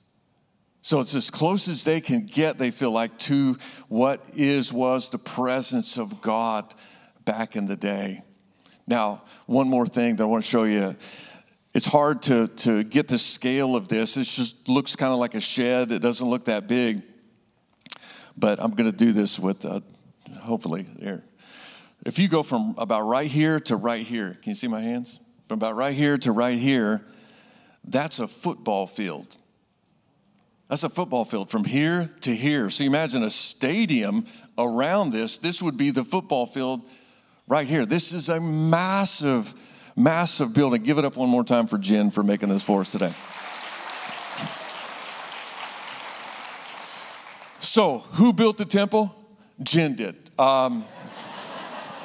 So 0.81 1.01
it's 1.01 1.13
as 1.13 1.29
close 1.29 1.67
as 1.67 1.83
they 1.83 1.99
can 1.99 2.25
get, 2.25 2.57
they 2.57 2.71
feel 2.71 2.91
like, 2.91 3.17
to 3.19 3.57
what 3.89 4.23
is, 4.35 4.71
was 4.71 5.09
the 5.09 5.17
presence 5.17 5.97
of 5.97 6.21
God 6.21 6.73
back 7.25 7.55
in 7.55 7.65
the 7.65 7.75
day. 7.75 8.23
Now, 8.87 9.23
one 9.45 9.67
more 9.67 9.85
thing 9.85 10.15
that 10.15 10.23
I 10.23 10.25
want 10.25 10.43
to 10.43 10.49
show 10.49 10.63
you. 10.63 10.95
It's 11.73 11.85
hard 11.85 12.23
to, 12.23 12.47
to 12.47 12.83
get 12.83 13.07
the 13.07 13.17
scale 13.17 13.75
of 13.75 13.87
this. 13.87 14.17
It 14.17 14.23
just 14.23 14.67
looks 14.67 14.95
kind 14.95 15.13
of 15.13 15.19
like 15.19 15.35
a 15.35 15.41
shed. 15.41 15.91
It 15.91 16.01
doesn't 16.01 16.27
look 16.27 16.45
that 16.45 16.67
big. 16.67 17.03
But 18.35 18.59
I'm 18.59 18.71
going 18.71 18.89
to 18.89 18.97
do 18.97 19.11
this 19.11 19.37
with, 19.37 19.65
uh, 19.65 19.81
hopefully, 20.39 20.87
here. 20.99 21.23
If 22.05 22.17
you 22.17 22.29
go 22.29 22.41
from 22.41 22.75
about 22.77 23.01
right 23.01 23.29
here 23.29 23.59
to 23.59 23.75
right 23.75 24.05
here, 24.05 24.37
can 24.41 24.51
you 24.51 24.55
see 24.55 24.69
my 24.69 24.81
hands? 24.81 25.19
From 25.47 25.59
about 25.59 25.75
right 25.75 25.93
here 25.93 26.17
to 26.19 26.31
right 26.31 26.57
here, 26.57 27.05
that's 27.83 28.19
a 28.19 28.27
football 28.27 28.87
field. 28.87 29.35
That's 30.69 30.83
a 30.83 30.89
football 30.89 31.25
field 31.25 31.49
from 31.49 31.63
here 31.63 32.11
to 32.21 32.35
here. 32.35 32.69
So 32.69 32.83
imagine 32.83 33.23
a 33.23 33.31
stadium 33.31 34.25
around 34.55 35.11
this. 35.11 35.39
This 35.39 35.63
would 35.63 35.77
be 35.77 35.89
the 35.89 36.03
football 36.03 36.45
field 36.45 36.87
right 37.47 37.67
here. 37.67 37.87
This 37.87 38.13
is 38.13 38.29
a 38.29 38.39
massive, 38.39 39.51
massive 39.95 40.53
building. 40.53 40.83
Give 40.83 40.99
it 40.99 41.05
up 41.05 41.17
one 41.17 41.27
more 41.27 41.43
time 41.43 41.65
for 41.65 41.79
Jen 41.79 42.11
for 42.11 42.21
making 42.21 42.49
this 42.49 42.61
for 42.61 42.81
us 42.81 42.89
today. 42.89 43.11
So, 47.61 47.99
who 48.13 48.31
built 48.31 48.57
the 48.57 48.65
temple? 48.65 49.15
Jen 49.63 49.95
did. 49.95 50.15
Um, 50.39 50.85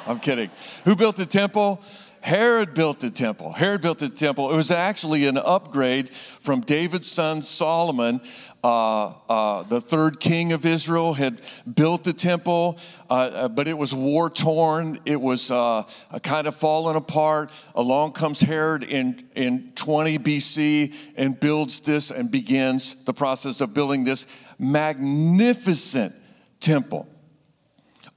I'm 0.07 0.19
kidding. 0.19 0.49
Who 0.85 0.95
built 0.95 1.17
the 1.17 1.25
temple? 1.27 1.81
Herod 2.25 2.73
built 2.73 3.01
the 3.01 3.11
temple. 3.11 3.51
Herod 3.51 3.81
built 3.81 3.99
the 3.99 4.09
temple. 4.09 4.49
It 4.49 4.55
was 4.55 4.71
actually 4.71 5.27
an 5.27 5.37
upgrade 5.37 6.09
from 6.09 6.61
David's 6.61 7.05
son 7.05 7.39
Solomon. 7.39 8.19
Uh, 8.63 9.13
uh, 9.29 9.61
the 9.61 9.79
third 9.79 10.19
king 10.19 10.51
of 10.51 10.65
Israel 10.65 11.13
had 11.13 11.39
built 11.71 12.03
the 12.03 12.13
temple, 12.13 12.79
uh, 13.11 13.13
uh 13.13 13.47
but 13.47 13.67
it 13.67 13.77
was 13.77 13.93
war 13.93 14.31
torn. 14.31 14.99
It 15.05 15.21
was 15.21 15.51
uh, 15.51 15.83
kind 16.23 16.47
of 16.47 16.55
falling 16.55 16.95
apart. 16.95 17.51
Along 17.75 18.11
comes 18.11 18.39
Herod 18.39 18.83
in, 18.83 19.19
in 19.35 19.73
20 19.75 20.17
BC 20.17 20.95
and 21.15 21.39
builds 21.39 21.81
this 21.81 22.09
and 22.09 22.31
begins 22.31 22.95
the 23.05 23.13
process 23.13 23.61
of 23.61 23.75
building 23.75 24.03
this 24.03 24.25
magnificent 24.57 26.15
temple. 26.59 27.07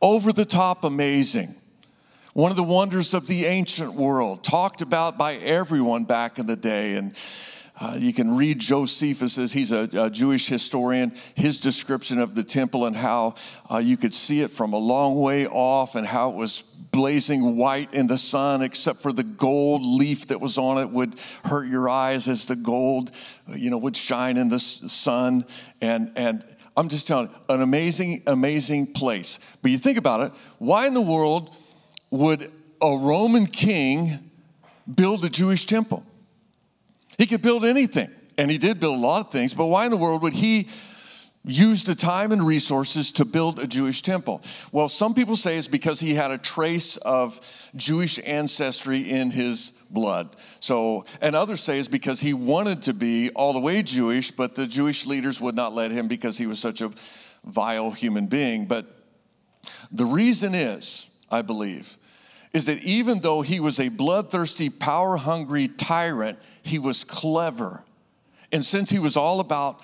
Over 0.01 0.33
the 0.33 0.47
top 0.47 0.85
amazing 0.85 1.57
one 2.39 2.53
of 2.53 2.57
the 2.57 2.63
wonders 2.63 3.15
of 3.15 3.27
the 3.27 3.47
ancient 3.47 3.95
world, 3.95 4.45
talked 4.45 4.81
about 4.81 5.19
by 5.19 5.35
everyone 5.35 6.05
back 6.05 6.39
in 6.39 6.47
the 6.47 6.55
day. 6.55 6.95
And 6.95 7.19
uh, 7.81 7.97
you 7.99 8.13
can 8.13 8.37
read 8.37 8.61
Josephus, 8.61 9.35
he's 9.53 9.73
a, 9.73 9.89
a, 9.93 10.09
Jewish 10.09 10.47
historian, 10.47 11.13
his 11.35 11.59
description 11.59 12.21
of 12.21 12.37
the 12.37 12.45
temple 12.45 12.87
and 12.87 12.95
how 12.95 13.35
uh, 13.69 13.79
you 13.79 13.97
could 13.97 14.15
see 14.15 14.41
it 14.41 14.53
from 14.53 14.73
a 14.73 14.79
long 14.79 15.19
way 15.19 15.49
off 15.49 15.97
and 15.97 16.07
how 16.07 16.31
it 16.31 16.37
was 16.37 16.63
blazing 16.63 17.57
white 17.57 17.93
in 17.93 18.07
the 18.07 18.17
sun, 18.17 18.63
except 18.63 19.01
for 19.01 19.13
the 19.13 19.25
gold 19.25 19.85
leaf 19.85 20.29
that 20.29 20.41
was 20.41 20.59
on 20.59 20.79
it 20.79 20.91
would 20.91 21.17
hurt 21.47 21.67
your 21.67 21.89
eyes 21.89 22.29
as 22.29 22.47
the 22.47 22.55
gold, 22.55 23.11
you 23.49 23.69
know, 23.69 23.79
would 23.79 23.97
shine 23.97 24.37
in 24.37 24.49
the 24.49 24.61
sun. 24.61 25.45
And, 25.81 26.13
and 26.15 26.45
I'm 26.77 26.89
just 26.89 27.09
telling 27.09 27.31
you, 27.31 27.35
an 27.49 27.63
amazing, 27.63 28.23
amazing 28.29 28.93
place. 28.93 29.41
But 29.61 29.73
you 29.73 29.79
think 29.79 29.99
about 29.99 30.21
it, 30.21 30.33
why 30.59 30.87
in 30.87 30.95
the 30.95 31.01
world 31.01 31.59
would 32.11 32.51
a 32.81 32.97
Roman 32.97 33.47
king 33.47 34.31
build 34.93 35.25
a 35.25 35.29
Jewish 35.29 35.67
temple? 35.67 36.05
He 37.19 37.27
could 37.27 37.43
build 37.43 37.65
anything, 37.65 38.11
and 38.37 38.51
he 38.51 38.59
did 38.59 38.81
build 38.81 38.97
a 38.97 39.01
lot 39.01 39.27
of 39.27 39.33
things, 39.33 39.53
but 39.55 39.67
why 39.67 39.85
in 39.85 39.91
the 39.91 39.97
world 39.97 40.23
would 40.23 40.35
he 40.35 40.69
use 41.45 41.85
the 41.85 41.95
time 41.95 42.31
and 42.31 42.47
resources 42.47 43.11
to 43.13 43.25
build 43.25 43.59
a 43.59 43.67
Jewish 43.67 44.03
temple? 44.03 44.43
Well, 44.71 44.89
some 44.89 45.15
people 45.15 45.37
say 45.37 45.57
it's 45.59 45.69
because 45.69 45.99
he 45.99 46.15
had 46.15 46.31
a 46.31 46.39
trace 46.39 46.97
of 46.99 47.71
Jewish 47.75 48.21
ancestry 48.25 49.11
in 49.11 49.31
his 49.31 49.73
blood. 49.91 50.37
So, 50.61 51.07
and 51.21 51.35
others 51.35 51.61
say 51.63 51.79
it's 51.79 51.89
because 51.89 52.21
he 52.21 52.35
wanted 52.35 52.83
to 52.83 52.93
be 52.93 53.31
all 53.31 53.53
the 53.53 53.61
way 53.61 53.83
Jewish, 53.83 54.31
but 54.31 54.55
the 54.55 54.67
Jewish 54.67 55.07
leaders 55.07 55.41
would 55.41 55.55
not 55.55 55.75
let 55.75 55.91
him 55.91 56.09
because 56.09 56.39
he 56.39 56.47
was 56.47 56.59
such 56.61 56.81
a 56.81 56.91
vile 57.45 57.91
human 57.91 58.27
being. 58.27 58.67
But 58.67 58.87
the 59.91 60.07
reason 60.07 60.55
is, 60.55 61.11
I 61.31 61.43
believe, 61.43 61.98
is 62.59 62.67
that 62.67 62.83
even 62.83 63.21
though 63.21 63.41
he 63.41 63.61
was 63.61 63.79
a 63.79 63.89
bloodthirsty, 63.89 64.69
power 64.69 65.17
hungry 65.17 65.69
tyrant, 65.69 66.37
he 66.61 66.77
was 66.77 67.05
clever. 67.05 67.85
And 68.51 68.65
since 68.65 68.91
he 68.91 68.99
was 68.99 69.17
all 69.17 69.39
about 69.39 69.81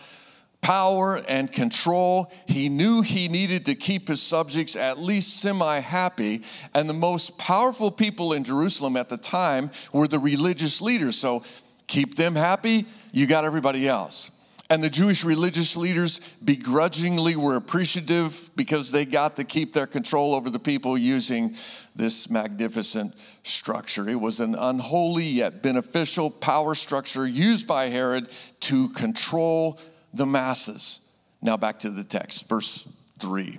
power 0.61 1.21
and 1.29 1.53
control, 1.53 2.33
he 2.49 2.69
knew 2.69 3.01
he 3.01 3.29
needed 3.29 3.67
to 3.67 3.77
keep 3.77 4.09
his 4.09 4.21
subjects 4.21 4.75
at 4.75 4.99
least 4.99 5.41
semi 5.41 5.79
happy. 5.79 6.43
And 6.75 6.91
the 6.91 6.95
most 6.95 7.39
powerful 7.39 7.93
people 7.93 8.33
in 8.33 8.43
Jerusalem 8.43 8.97
at 8.97 9.09
the 9.09 9.19
time 9.19 9.71
were 9.93 10.09
the 10.09 10.19
religious 10.19 10.81
leaders. 10.81 11.17
So 11.17 11.45
keep 11.87 12.17
them 12.17 12.35
happy, 12.35 12.87
you 13.13 13.29
got 13.29 13.45
everybody 13.45 13.87
else. 13.87 14.33
And 14.71 14.83
the 14.83 14.89
Jewish 14.89 15.25
religious 15.25 15.77
leaders 15.77 16.21
begrudgingly 16.43 17.37
were 17.37 17.57
appreciative 17.57 18.51
because 18.57 18.91
they 18.93 19.05
got 19.05 19.37
to 19.37 19.45
keep 19.45 19.75
their 19.75 19.87
control 19.87 20.35
over 20.35 20.49
the 20.49 20.59
people 20.59 20.97
using 20.97 21.55
this 21.95 22.31
magnificent 22.31 23.15
structure. 23.43 24.09
It 24.09 24.21
was 24.21 24.41
an 24.41 24.55
unholy 24.55 25.27
yet 25.27 25.63
beneficial 25.63 26.31
power 26.31 26.75
structure 26.75 27.27
used 27.27 27.69
by 27.69 27.89
Herod 27.89 28.31
to 28.61 28.89
control 28.91 29.79
the 30.15 30.25
masses. 30.25 31.01
Now 31.43 31.59
back 31.59 31.81
to 31.81 31.91
the 31.91 32.05
text, 32.05 32.49
verse 32.49 32.89
3. 33.19 33.59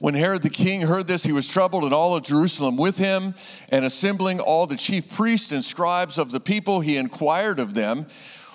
When 0.00 0.14
Herod 0.14 0.42
the 0.42 0.50
king 0.50 0.82
heard 0.82 1.06
this, 1.06 1.24
he 1.24 1.32
was 1.32 1.48
troubled, 1.48 1.84
and 1.84 1.92
all 1.92 2.14
of 2.14 2.22
Jerusalem 2.24 2.76
with 2.76 2.98
him. 2.98 3.34
And 3.68 3.84
assembling 3.84 4.40
all 4.40 4.66
the 4.66 4.76
chief 4.76 5.12
priests 5.12 5.52
and 5.52 5.64
scribes 5.64 6.18
of 6.18 6.30
the 6.30 6.40
people, 6.40 6.80
he 6.80 6.96
inquired 6.96 7.60
of 7.60 7.74
them 7.74 8.06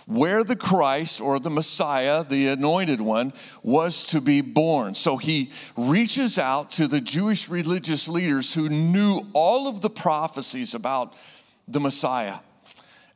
where 0.06 0.44
the 0.44 0.56
Christ 0.56 1.22
or 1.22 1.40
the 1.40 1.50
Messiah, 1.50 2.24
the 2.24 2.50
anointed 2.50 3.02
one, 3.02 3.34
was 3.62 4.06
to 4.08 4.22
be 4.22 4.42
born. 4.42 4.96
So 4.96 5.18
he 5.18 5.52
reaches 5.78 6.38
out 6.38 6.72
to 6.72 6.88
the 6.88 7.02
Jewish 7.02 7.50
religious 7.50 8.08
leaders 8.08 8.54
who 8.54 8.70
knew 8.70 9.22
all 9.34 9.68
of 9.68 9.82
the 9.82 9.90
prophecies 9.90 10.74
about 10.74 11.16
the 11.68 11.80
Messiah. 11.80 12.38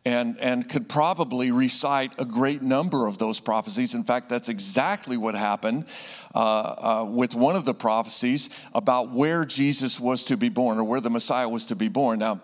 And, 0.06 0.40
and 0.40 0.70
could 0.70 0.88
probably 0.88 1.52
recite 1.52 2.14
a 2.18 2.24
great 2.24 2.62
number 2.62 3.08
of 3.08 3.18
those 3.18 3.42
prophecies. 3.42 3.94
In 3.94 4.06
fact, 4.06 4.30
that's 4.30 4.48
exactly 4.48 5.18
what 5.18 5.36
happened 5.36 5.86
uh, 6.34 6.40
uh, 6.40 7.06
with 7.10 7.36
one 7.36 7.58
of 7.58 7.66
the 7.66 7.74
prophecies 7.74 8.50
about 8.74 9.12
where 9.12 9.44
Jesus 9.44 10.00
was 10.00 10.24
to 10.26 10.38
be 10.38 10.48
born 10.48 10.78
or 10.78 10.86
where 10.86 11.02
the 11.02 11.10
Messiah 11.10 11.50
was 11.50 11.66
to 11.66 11.76
be 11.76 11.90
born. 11.90 12.20
Now, 12.20 12.40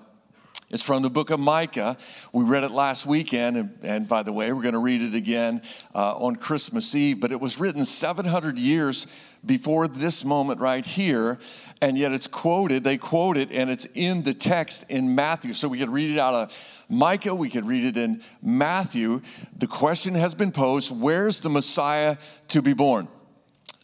it's 0.74 0.82
from 0.82 1.04
the 1.04 1.10
book 1.12 1.30
of 1.30 1.40
Micah. 1.40 1.98
We 2.32 2.44
read 2.44 2.64
it 2.64 2.72
last 2.72 3.06
weekend, 3.06 3.58
and, 3.58 3.78
and 3.84 4.08
by 4.08 4.24
the 4.24 4.34
way, 4.34 4.52
we're 4.52 4.64
going 4.64 4.74
to 4.74 4.80
read 4.80 5.04
it 5.04 5.14
again 5.14 5.62
uh, 5.94 6.14
on 6.14 6.36
Christmas 6.36 6.96
Eve. 6.96 7.20
But 7.20 7.32
it 7.32 7.40
was 7.40 7.60
written 7.60 7.86
700 7.86 8.58
years 8.58 9.06
before 9.46 9.88
this 9.88 10.26
moment 10.26 10.60
right 10.60 10.84
here, 10.84 11.38
and 11.80 11.96
yet 11.96 12.12
it's 12.12 12.26
quoted, 12.26 12.84
they 12.84 12.98
quote 12.98 13.38
it, 13.38 13.52
and 13.52 13.70
it's 13.70 13.86
in 13.94 14.24
the 14.24 14.34
text 14.34 14.86
in 14.90 15.14
Matthew. 15.14 15.54
So 15.54 15.68
we 15.68 15.78
could 15.78 15.92
read 15.92 16.10
it 16.10 16.18
out 16.18 16.34
of 16.34 16.86
Micah, 16.90 17.36
we 17.36 17.52
could 17.52 17.68
read 17.68 17.86
it 17.86 17.96
in 17.96 18.24
Matthew. 18.42 19.22
The 19.56 19.68
question 19.68 20.16
has 20.16 20.34
been 20.34 20.52
posed 20.52 20.90
where's 21.00 21.42
the 21.42 21.52
Messiah 21.52 22.18
to 22.48 22.64
be 22.64 22.74
born? 22.74 23.08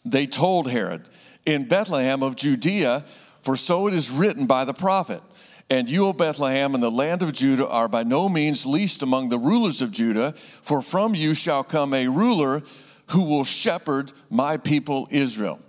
They 0.04 0.26
told 0.26 0.68
Herod, 0.68 1.08
in 1.46 1.68
Bethlehem 1.68 2.24
of 2.24 2.34
Judea, 2.34 3.04
for 3.42 3.56
so 3.56 3.86
it 3.86 3.94
is 3.94 4.10
written 4.10 4.46
by 4.46 4.64
the 4.64 4.74
prophet. 4.74 5.22
And 5.70 5.88
you, 5.88 6.06
O 6.06 6.12
Bethlehem, 6.12 6.74
and 6.74 6.82
the 6.82 6.90
land 6.90 7.22
of 7.22 7.32
Judah 7.32 7.68
are 7.68 7.88
by 7.88 8.02
no 8.02 8.28
means 8.28 8.66
least 8.66 9.02
among 9.02 9.28
the 9.28 9.38
rulers 9.38 9.80
of 9.80 9.92
Judah, 9.92 10.32
for 10.32 10.82
from 10.82 11.14
you 11.14 11.32
shall 11.32 11.62
come 11.62 11.94
a 11.94 12.08
ruler 12.08 12.62
who 13.10 13.22
will 13.22 13.44
shepherd 13.44 14.12
my 14.28 14.56
people 14.56 15.06
Israel. 15.10 15.60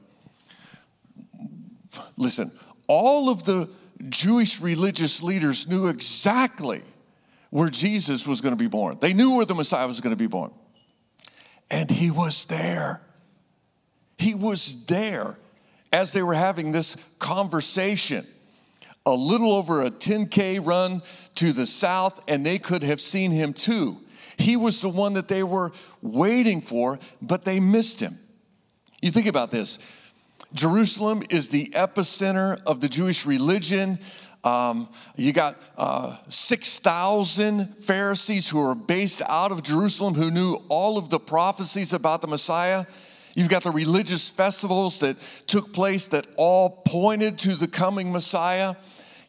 Listen, 2.17 2.51
all 2.87 3.29
of 3.29 3.43
the 3.43 3.69
Jewish 4.09 4.59
religious 4.59 5.21
leaders 5.21 5.67
knew 5.67 5.87
exactly 5.87 6.81
where 7.51 7.69
Jesus 7.69 8.25
was 8.25 8.41
going 8.41 8.53
to 8.53 8.59
be 8.59 8.67
born. 8.67 8.97
They 8.99 9.13
knew 9.13 9.35
where 9.35 9.45
the 9.45 9.53
Messiah 9.53 9.87
was 9.87 10.01
going 10.01 10.11
to 10.11 10.17
be 10.17 10.27
born. 10.27 10.51
And 11.69 11.91
he 11.91 12.09
was 12.09 12.45
there. 12.45 13.01
He 14.17 14.33
was 14.33 14.85
there 14.85 15.37
as 15.93 16.11
they 16.11 16.23
were 16.23 16.33
having 16.33 16.71
this 16.71 16.97
conversation 17.19 18.25
a 19.05 19.11
little 19.11 19.51
over 19.51 19.81
a 19.81 19.89
10K 19.89 20.65
run 20.65 21.01
to 21.35 21.53
the 21.53 21.65
south, 21.65 22.21
and 22.27 22.45
they 22.45 22.59
could 22.59 22.83
have 22.83 23.01
seen 23.01 23.31
him 23.31 23.53
too. 23.53 23.97
He 24.37 24.57
was 24.57 24.81
the 24.81 24.89
one 24.89 25.13
that 25.13 25.27
they 25.27 25.43
were 25.43 25.71
waiting 26.01 26.61
for, 26.61 26.99
but 27.21 27.45
they 27.45 27.59
missed 27.59 27.99
him. 27.99 28.17
You 29.01 29.11
think 29.11 29.27
about 29.27 29.51
this 29.51 29.79
Jerusalem 30.53 31.23
is 31.29 31.49
the 31.49 31.71
epicenter 31.75 32.61
of 32.65 32.81
the 32.81 32.89
Jewish 32.89 33.25
religion. 33.25 33.99
Um, 34.43 34.89
you 35.15 35.33
got 35.33 35.61
uh, 35.77 36.17
6,000 36.27 37.75
Pharisees 37.77 38.49
who 38.49 38.59
are 38.59 38.73
based 38.73 39.21
out 39.27 39.51
of 39.51 39.61
Jerusalem 39.61 40.15
who 40.15 40.31
knew 40.31 40.55
all 40.67 40.97
of 40.97 41.09
the 41.11 41.19
prophecies 41.19 41.93
about 41.93 42.21
the 42.21 42.27
Messiah. 42.27 42.85
You've 43.35 43.49
got 43.49 43.63
the 43.63 43.71
religious 43.71 44.27
festivals 44.29 44.99
that 44.99 45.17
took 45.47 45.73
place 45.73 46.07
that 46.09 46.27
all 46.35 46.81
pointed 46.85 47.37
to 47.39 47.55
the 47.55 47.67
coming 47.67 48.11
Messiah. 48.11 48.75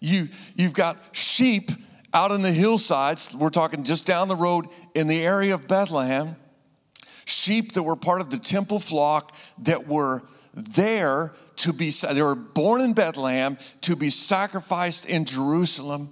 You, 0.00 0.28
you've 0.56 0.74
got 0.74 0.98
sheep 1.12 1.70
out 2.12 2.32
in 2.32 2.42
the 2.42 2.52
hillsides. 2.52 3.34
We're 3.34 3.50
talking 3.50 3.84
just 3.84 4.06
down 4.06 4.28
the 4.28 4.36
road 4.36 4.66
in 4.94 5.06
the 5.06 5.24
area 5.24 5.54
of 5.54 5.68
Bethlehem. 5.68 6.36
Sheep 7.24 7.72
that 7.72 7.82
were 7.82 7.96
part 7.96 8.20
of 8.20 8.30
the 8.30 8.38
temple 8.38 8.78
flock 8.78 9.34
that 9.58 9.86
were 9.86 10.22
there 10.54 11.32
to 11.56 11.72
be, 11.72 11.90
they 11.90 12.22
were 12.22 12.34
born 12.34 12.80
in 12.80 12.92
Bethlehem 12.92 13.56
to 13.82 13.94
be 13.94 14.10
sacrificed 14.10 15.06
in 15.06 15.24
Jerusalem, 15.24 16.10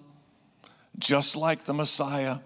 just 0.98 1.36
like 1.36 1.64
the 1.64 1.74
Messiah. 1.74 2.38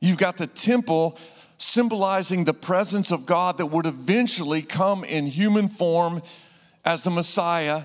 You've 0.00 0.16
got 0.18 0.36
the 0.36 0.46
temple 0.46 1.18
symbolizing 1.60 2.44
the 2.44 2.54
presence 2.54 3.12
of 3.12 3.26
God 3.26 3.58
that 3.58 3.66
would 3.66 3.86
eventually 3.86 4.62
come 4.62 5.04
in 5.04 5.26
human 5.26 5.68
form 5.68 6.22
as 6.84 7.04
the 7.04 7.10
Messiah, 7.10 7.82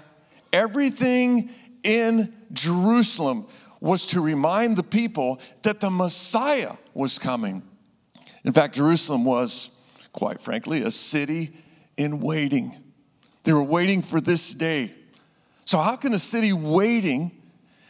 everything 0.53 1.49
in 1.83 2.33
Jerusalem 2.53 3.45
was 3.81 4.05
to 4.07 4.21
remind 4.21 4.77
the 4.77 4.83
people 4.83 5.39
that 5.63 5.81
the 5.81 5.89
Messiah 5.89 6.73
was 6.93 7.19
coming. 7.19 7.61
In 8.45 8.53
fact, 8.53 8.75
Jerusalem 8.75 9.25
was, 9.25 9.69
quite 10.13 10.39
frankly, 10.39 10.81
a 10.81 10.91
city 10.91 11.51
in 11.97 12.21
waiting. 12.21 12.77
They 13.43 13.53
were 13.53 13.63
waiting 13.63 14.01
for 14.01 14.21
this 14.21 14.53
day. 14.53 14.93
So, 15.65 15.79
how 15.79 15.95
can 15.97 16.13
a 16.13 16.19
city 16.19 16.53
waiting, 16.53 17.31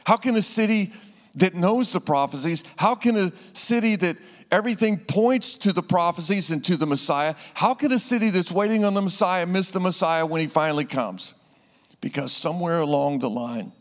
how 0.06 0.17
can 0.17 0.36
a 0.36 0.41
city 0.41 0.93
that 1.36 1.54
knows 1.54 1.91
the 1.91 2.02
prophecies, 2.02 2.63
how 2.78 2.95
can 2.95 3.17
a 3.17 3.32
city 3.54 3.95
that 3.98 4.17
everything 4.56 4.98
points 4.98 5.56
to 5.56 5.74
the 5.74 5.84
prophecies 5.84 6.50
and 6.50 6.63
to 6.63 6.78
the 6.78 6.88
Messiah, 6.88 7.36
how 7.54 7.74
could 7.74 7.91
a 7.91 8.00
city 8.00 8.30
that's 8.30 8.52
waiting 8.52 8.86
on 8.86 8.94
the 8.94 9.02
Messiah 9.02 9.46
miss 9.46 9.72
the 9.72 9.82
Messiah 9.82 10.26
when 10.26 10.39
he 10.39 10.48
finally 10.48 10.86
comes? 10.86 11.34
Because 12.00 12.32
somewhere 12.32 12.80
along 12.80 13.20
the 13.20 13.30
line, 13.30 13.74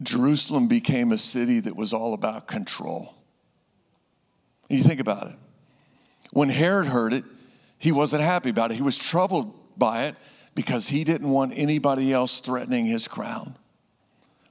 Jerusalem 0.00 0.68
became 0.68 1.10
a 1.10 1.18
city 1.18 1.58
that 1.60 1.74
was 1.74 1.92
all 1.92 2.14
about 2.14 2.46
control. 2.46 3.14
And 4.70 4.78
you 4.78 4.84
think 4.84 5.00
about 5.00 5.26
it. 5.26 5.34
When 6.32 6.48
Herod 6.48 6.86
heard 6.86 7.12
it, 7.12 7.24
he 7.78 7.90
wasn't 7.90 8.22
happy 8.22 8.50
about 8.50 8.70
it. 8.70 8.74
He 8.74 8.82
was 8.82 8.96
troubled 8.96 9.52
by 9.76 10.04
it 10.04 10.16
because 10.54 10.88
he 10.88 11.02
didn't 11.02 11.28
want 11.28 11.52
anybody 11.56 12.12
else 12.12 12.40
threatening 12.40 12.86
his 12.86 13.08
crown. 13.08 13.56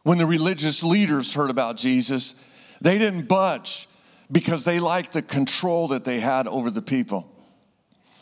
When 0.03 0.17
the 0.17 0.25
religious 0.25 0.83
leaders 0.83 1.33
heard 1.33 1.49
about 1.49 1.77
Jesus, 1.77 2.35
they 2.81 2.97
didn't 2.97 3.27
budge 3.27 3.87
because 4.31 4.65
they 4.65 4.79
liked 4.79 5.13
the 5.13 5.21
control 5.21 5.89
that 5.89 6.05
they 6.05 6.19
had 6.19 6.47
over 6.47 6.71
the 6.71 6.81
people. 6.81 7.31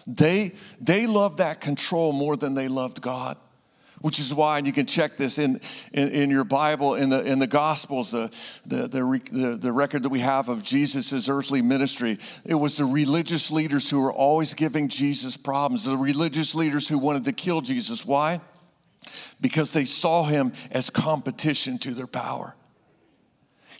They, 0.06 0.54
they 0.82 1.08
loved 1.08 1.38
that 1.38 1.62
control 1.62 2.12
more 2.12 2.36
than 2.36 2.56
they 2.56 2.68
loved 2.68 3.02
God 3.02 3.38
which 4.04 4.20
is 4.20 4.34
why, 4.34 4.58
and 4.58 4.68
you 4.68 4.74
can 4.74 4.86
check 4.86 5.16
this 5.16 5.40
in, 5.40 5.62
in, 5.94 6.10
in 6.10 6.30
your 6.30 6.44
Bible, 6.44 6.96
in 6.96 7.08
the, 7.08 7.24
in 7.24 7.40
the 7.40 7.48
Gospels, 7.48 8.12
the, 8.12 8.30
the, 8.66 8.90
the, 9.32 9.58
the, 9.58 9.72
record 9.72 10.04
that 10.04 10.10
we 10.10 10.20
have 10.20 10.50
of 10.50 10.62
Jesus' 10.62 11.30
earthly 11.30 11.62
ministry. 11.62 12.18
It 12.44 12.56
was 12.56 12.76
the 12.76 12.84
religious 12.84 13.50
leaders 13.50 13.90
who 13.90 14.02
were 14.02 14.12
always 14.12 14.56
giving 14.56 14.90
Jesus 14.90 15.38
problems, 15.38 15.86
the 15.86 15.96
religious 15.96 16.54
leaders 16.54 16.90
who 16.90 16.98
wanted 16.98 17.24
to 17.24 17.32
kill 17.32 17.62
Jesus. 17.62 18.06
Why? 18.06 18.42
Because 19.40 19.72
they 19.72 19.86
saw 19.86 20.26
him 20.26 20.52
as 20.70 20.90
competition 20.90 21.80
to 21.80 21.92
their 21.92 22.06
power. 22.06 22.58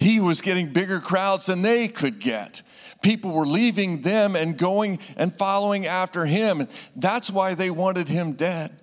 He 0.04 0.20
was 0.20 0.42
getting 0.42 0.74
bigger 0.74 1.00
crowds 1.00 1.46
than 1.46 1.62
they 1.62 1.88
could 1.88 2.20
get. 2.20 2.62
People 3.02 3.32
were 3.32 3.48
leaving 3.48 4.02
them 4.02 4.36
and 4.36 4.58
going 4.58 5.00
and 5.16 5.34
following 5.34 5.88
after 5.88 6.26
him. 6.26 6.68
That's 6.94 7.32
why 7.32 7.54
they 7.54 7.70
wanted 7.70 8.10
him 8.10 8.34
dead. 8.34 8.78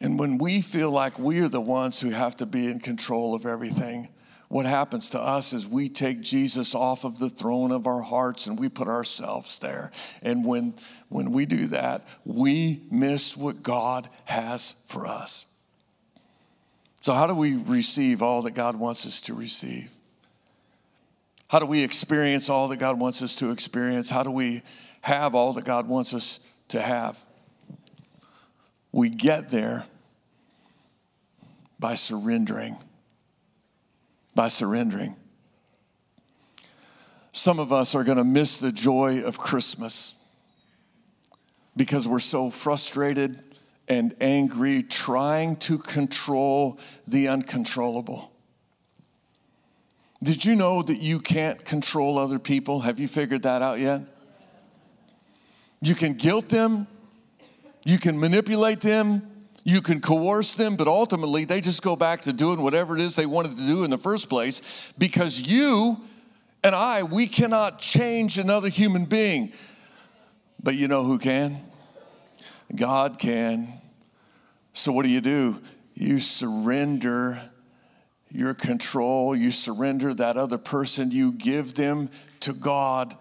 And 0.00 0.16
when 0.16 0.38
we 0.38 0.60
feel 0.60 0.92
like 0.92 1.18
we 1.18 1.40
are 1.40 1.48
the 1.48 1.60
ones 1.60 2.00
who 2.00 2.10
have 2.10 2.36
to 2.36 2.46
be 2.46 2.68
in 2.68 2.78
control 2.78 3.34
of 3.34 3.46
everything, 3.46 4.10
what 4.46 4.64
happens 4.64 5.10
to 5.10 5.20
us 5.20 5.52
is 5.52 5.66
we 5.66 5.88
take 5.88 6.20
Jesus 6.20 6.76
off 6.76 7.02
of 7.02 7.18
the 7.18 7.28
throne 7.28 7.72
of 7.72 7.88
our 7.88 8.02
hearts 8.02 8.46
and 8.46 8.56
we 8.56 8.68
put 8.68 8.86
ourselves 8.86 9.58
there. 9.58 9.90
And 10.22 10.44
when, 10.44 10.74
when 11.08 11.32
we 11.32 11.46
do 11.46 11.66
that, 11.68 12.06
we 12.24 12.82
miss 12.92 13.36
what 13.36 13.64
God 13.64 14.08
has 14.26 14.76
for 14.86 15.08
us. 15.08 15.46
So, 17.04 17.12
how 17.12 17.26
do 17.26 17.34
we 17.34 17.56
receive 17.56 18.22
all 18.22 18.40
that 18.40 18.52
God 18.52 18.76
wants 18.76 19.06
us 19.06 19.20
to 19.22 19.34
receive? 19.34 19.90
How 21.50 21.58
do 21.58 21.66
we 21.66 21.84
experience 21.84 22.48
all 22.48 22.68
that 22.68 22.78
God 22.78 22.98
wants 22.98 23.20
us 23.20 23.36
to 23.36 23.50
experience? 23.50 24.08
How 24.08 24.22
do 24.22 24.30
we 24.30 24.62
have 25.02 25.34
all 25.34 25.52
that 25.52 25.66
God 25.66 25.86
wants 25.86 26.14
us 26.14 26.40
to 26.68 26.80
have? 26.80 27.22
We 28.90 29.10
get 29.10 29.50
there 29.50 29.84
by 31.78 31.94
surrendering. 31.94 32.78
By 34.34 34.48
surrendering. 34.48 35.14
Some 37.32 37.58
of 37.58 37.70
us 37.70 37.94
are 37.94 38.02
going 38.02 38.16
to 38.16 38.24
miss 38.24 38.60
the 38.60 38.72
joy 38.72 39.20
of 39.20 39.36
Christmas 39.36 40.14
because 41.76 42.08
we're 42.08 42.18
so 42.18 42.48
frustrated 42.48 43.53
and 43.88 44.14
angry 44.20 44.82
trying 44.82 45.56
to 45.56 45.78
control 45.78 46.78
the 47.06 47.28
uncontrollable. 47.28 48.32
Did 50.22 50.44
you 50.44 50.54
know 50.54 50.82
that 50.82 51.00
you 51.00 51.20
can't 51.20 51.62
control 51.64 52.18
other 52.18 52.38
people? 52.38 52.80
Have 52.80 52.98
you 52.98 53.08
figured 53.08 53.42
that 53.42 53.60
out 53.60 53.78
yet? 53.78 54.00
You 55.82 55.94
can 55.94 56.14
guilt 56.14 56.48
them, 56.48 56.86
you 57.84 57.98
can 57.98 58.18
manipulate 58.18 58.80
them, 58.80 59.30
you 59.64 59.82
can 59.82 60.00
coerce 60.00 60.54
them, 60.54 60.76
but 60.76 60.88
ultimately 60.88 61.44
they 61.44 61.60
just 61.60 61.82
go 61.82 61.94
back 61.94 62.22
to 62.22 62.32
doing 62.32 62.62
whatever 62.62 62.96
it 62.96 63.02
is 63.02 63.16
they 63.16 63.26
wanted 63.26 63.56
to 63.58 63.66
do 63.66 63.84
in 63.84 63.90
the 63.90 63.98
first 63.98 64.30
place 64.30 64.92
because 64.96 65.42
you 65.42 66.00
and 66.62 66.74
I, 66.74 67.02
we 67.02 67.26
cannot 67.26 67.78
change 67.78 68.38
another 68.38 68.70
human 68.70 69.04
being. 69.04 69.52
But 70.62 70.76
you 70.76 70.88
know 70.88 71.04
who 71.04 71.18
can? 71.18 71.58
God 72.74 73.18
can. 73.18 73.72
So 74.72 74.92
what 74.92 75.04
do 75.04 75.10
you 75.10 75.20
do? 75.20 75.60
You 75.94 76.20
surrender 76.20 77.50
your 78.30 78.54
control, 78.54 79.36
you 79.36 79.50
surrender 79.50 80.12
that 80.14 80.36
other 80.36 80.58
person, 80.58 81.12
you 81.12 81.32
give 81.32 81.74
them 81.74 82.10
to 82.40 82.52
God 82.52 83.16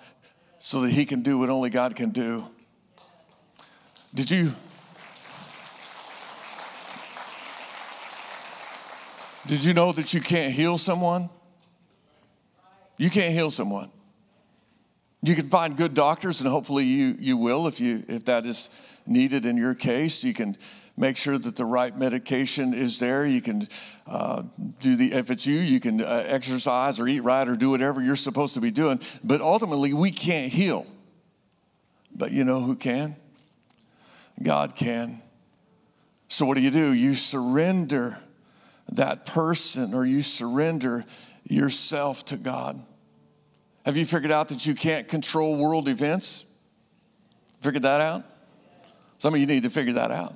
so 0.58 0.82
that 0.82 0.90
He 0.90 1.06
can 1.06 1.22
do 1.22 1.38
what 1.38 1.50
only 1.50 1.70
God 1.70 1.96
can 1.96 2.10
do. 2.10 2.48
Did 4.14 4.32
you? 4.32 4.54
Did 9.46 9.64
you 9.64 9.74
know 9.74 9.92
that 9.92 10.14
you 10.14 10.22
can't 10.22 10.54
heal 10.54 10.78
someone? 10.78 11.30
You 12.98 13.10
can't 13.10 13.34
heal 13.34 13.52
someone. 13.52 13.92
You 15.26 15.36
can 15.36 15.48
find 15.48 15.78
good 15.78 15.94
doctors, 15.94 16.42
and 16.42 16.50
hopefully 16.50 16.84
you, 16.84 17.16
you 17.18 17.38
will 17.38 17.66
if, 17.68 17.80
you, 17.80 18.04
if 18.10 18.26
that 18.26 18.46
is 18.46 18.70
needed 19.08 19.46
in 19.46 19.56
your 19.56 19.74
case. 19.74 20.22
You 20.22 20.34
can 20.34 20.58
make 20.98 21.16
sure 21.16 21.38
that 21.38 21.56
the 21.56 21.64
right 21.64 21.98
medication 21.98 22.74
is 22.74 23.00
there. 23.00 23.26
You 23.26 23.42
can 23.42 23.70
uh, 24.06 24.44
do 24.82 24.98
the, 24.98 25.14
if 25.14 25.32
it's 25.32 25.48
you, 25.48 25.60
you 25.60 25.80
can 25.80 26.02
uh, 26.02 26.26
exercise 26.28 27.00
or 27.00 27.08
eat 27.08 27.22
right 27.22 27.48
or 27.48 27.56
do 27.56 27.70
whatever 27.70 28.04
you're 28.04 28.18
supposed 28.18 28.54
to 28.56 28.60
be 28.60 28.70
doing. 28.70 29.00
But 29.24 29.40
ultimately, 29.40 29.94
we 29.94 30.12
can't 30.12 30.52
heal. 30.52 30.86
But 32.14 32.32
you 32.34 32.44
know 32.44 32.60
who 32.60 32.76
can? 32.76 33.16
God 34.42 34.76
can. 34.76 35.22
So 36.28 36.46
what 36.46 36.56
do 36.56 36.62
you 36.62 36.72
do? 36.72 36.92
You 36.92 37.16
surrender 37.16 38.20
that 38.90 39.26
person 39.26 39.94
or 39.94 40.06
you 40.06 40.22
surrender 40.22 41.06
yourself 41.48 42.26
to 42.26 42.36
God. 42.36 42.84
Have 43.86 43.98
you 43.98 44.06
figured 44.06 44.32
out 44.32 44.48
that 44.50 44.66
you 44.66 44.76
can't 44.76 45.08
control 45.08 45.58
world 45.58 45.90
events? 45.90 46.46
Figured 47.62 47.84
that 47.84 48.02
out? 48.02 48.24
Some 49.18 49.34
of 49.34 49.40
you 49.40 49.46
need 49.46 49.64
to 49.64 49.70
figure 49.70 49.94
that 49.94 50.12
out. 50.12 50.36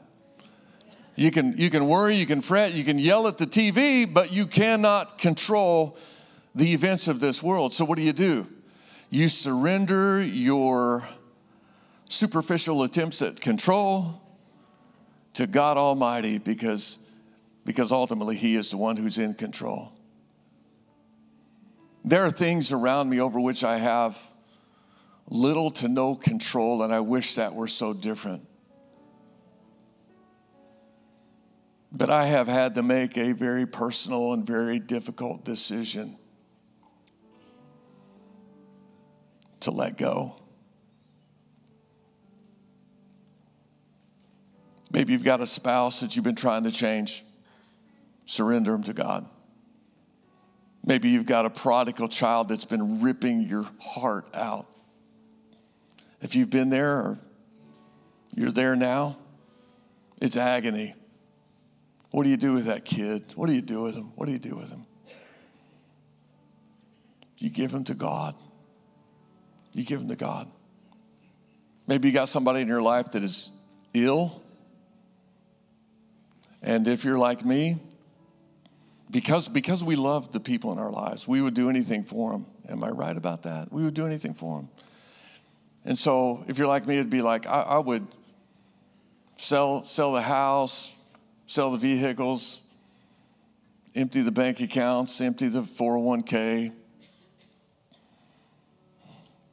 You 1.15 1.31
can, 1.31 1.57
you 1.57 1.69
can 1.69 1.87
worry, 1.87 2.15
you 2.15 2.25
can 2.25 2.41
fret, 2.41 2.73
you 2.73 2.83
can 2.83 2.99
yell 2.99 3.27
at 3.27 3.37
the 3.37 3.47
TV, 3.47 4.11
but 4.11 4.31
you 4.31 4.45
cannot 4.45 5.17
control 5.17 5.97
the 6.53 6.73
events 6.73 7.07
of 7.07 7.19
this 7.19 7.41
world. 7.41 7.73
So, 7.73 7.85
what 7.85 7.97
do 7.97 8.03
you 8.03 8.13
do? 8.13 8.47
You 9.09 9.29
surrender 9.29 10.21
your 10.21 11.07
superficial 12.09 12.83
attempts 12.83 13.21
at 13.21 13.41
control 13.41 14.21
to 15.33 15.47
God 15.47 15.77
Almighty 15.77 16.37
because 16.37 16.99
because 17.65 17.91
ultimately 17.91 18.35
He 18.35 18.55
is 18.55 18.71
the 18.71 18.77
one 18.77 18.95
who's 18.95 19.17
in 19.17 19.33
control. 19.33 19.91
There 22.07 22.23
are 22.23 22.31
things 22.31 22.71
around 22.71 23.09
me 23.09 23.19
over 23.19 23.37
which 23.37 23.65
I 23.65 23.79
have 23.79 24.17
little 25.29 25.69
to 25.71 25.89
no 25.89 26.15
control, 26.15 26.81
and 26.83 26.93
I 26.93 27.01
wish 27.01 27.35
that 27.35 27.53
were 27.53 27.67
so 27.67 27.93
different. 27.93 28.47
But 31.91 32.09
I 32.09 32.27
have 32.27 32.47
had 32.47 32.75
to 32.75 32.83
make 32.83 33.17
a 33.17 33.33
very 33.33 33.65
personal 33.65 34.31
and 34.31 34.47
very 34.47 34.79
difficult 34.79 35.43
decision 35.43 36.17
to 39.59 39.71
let 39.71 39.97
go. 39.97 40.37
Maybe 44.93 45.11
you've 45.11 45.25
got 45.25 45.41
a 45.41 45.47
spouse 45.47 45.99
that 45.99 46.15
you've 46.15 46.23
been 46.23 46.35
trying 46.35 46.63
to 46.63 46.71
change 46.71 47.25
surrender 48.25 48.71
them 48.71 48.83
to 48.83 48.93
God. 48.93 49.27
Maybe 50.87 51.09
you've 51.09 51.25
got 51.25 51.45
a 51.45 51.49
prodigal 51.49 52.07
child 52.07 52.47
that's 52.47 52.63
been 52.63 53.01
ripping 53.01 53.41
your 53.41 53.65
heart 53.77 54.33
out. 54.33 54.67
If 56.21 56.33
you've 56.33 56.49
been 56.49 56.69
there 56.69 56.93
or 56.93 57.19
you're 58.33 58.51
there 58.53 58.73
now, 58.73 59.17
it's 60.21 60.37
agony. 60.37 60.95
What 62.11 62.23
do 62.23 62.29
you 62.29 62.37
do 62.37 62.53
with 62.53 62.67
that 62.67 62.85
kid? 62.85 63.33
What 63.35 63.47
do 63.47 63.53
you 63.53 63.61
do 63.61 63.83
with 63.83 63.95
him? 63.95 64.13
What 64.15 64.27
do 64.27 64.31
you 64.31 64.39
do 64.39 64.55
with 64.55 64.71
him? 64.71 64.85
You 67.37 67.49
give 67.49 67.73
him 67.73 67.83
to 67.83 67.93
God. 67.93 68.35
You 69.73 69.83
give 69.83 69.99
them 69.99 70.07
to 70.07 70.15
God. 70.15 70.49
Maybe 71.85 72.07
you 72.07 72.13
got 72.13 72.29
somebody 72.29 72.61
in 72.61 72.67
your 72.69 72.81
life 72.81 73.11
that 73.11 73.23
is 73.23 73.51
ill. 73.93 74.41
And 76.61 76.87
if 76.87 77.03
you're 77.03 77.19
like 77.19 77.43
me, 77.43 77.77
because, 79.09 79.47
because 79.47 79.83
we 79.83 79.95
love 79.95 80.31
the 80.31 80.39
people 80.39 80.71
in 80.73 80.79
our 80.79 80.91
lives, 80.91 81.27
we 81.27 81.41
would 81.41 81.53
do 81.53 81.69
anything 81.69 82.03
for 82.03 82.31
them. 82.31 82.45
Am 82.67 82.83
I 82.83 82.89
right 82.89 83.15
about 83.15 83.43
that? 83.43 83.71
We 83.71 83.83
would 83.83 83.93
do 83.93 84.05
anything 84.05 84.33
for 84.33 84.57
them. 84.57 84.69
And 85.85 85.97
so, 85.97 86.43
if 86.47 86.57
you're 86.57 86.67
like 86.67 86.85
me, 86.85 86.97
it'd 86.97 87.09
be 87.09 87.21
like 87.21 87.47
I, 87.47 87.61
I 87.61 87.77
would 87.77 88.05
sell, 89.37 89.85
sell 89.85 90.11
the 90.11 90.21
house, 90.21 90.97
sell 91.45 91.71
the 91.71 91.77
vehicles, 91.77 92.61
empty 93.95 94.21
the 94.21 94.31
bank 94.31 94.59
accounts, 94.59 95.21
empty 95.21 95.47
the 95.47 95.61
401k, 95.61 96.73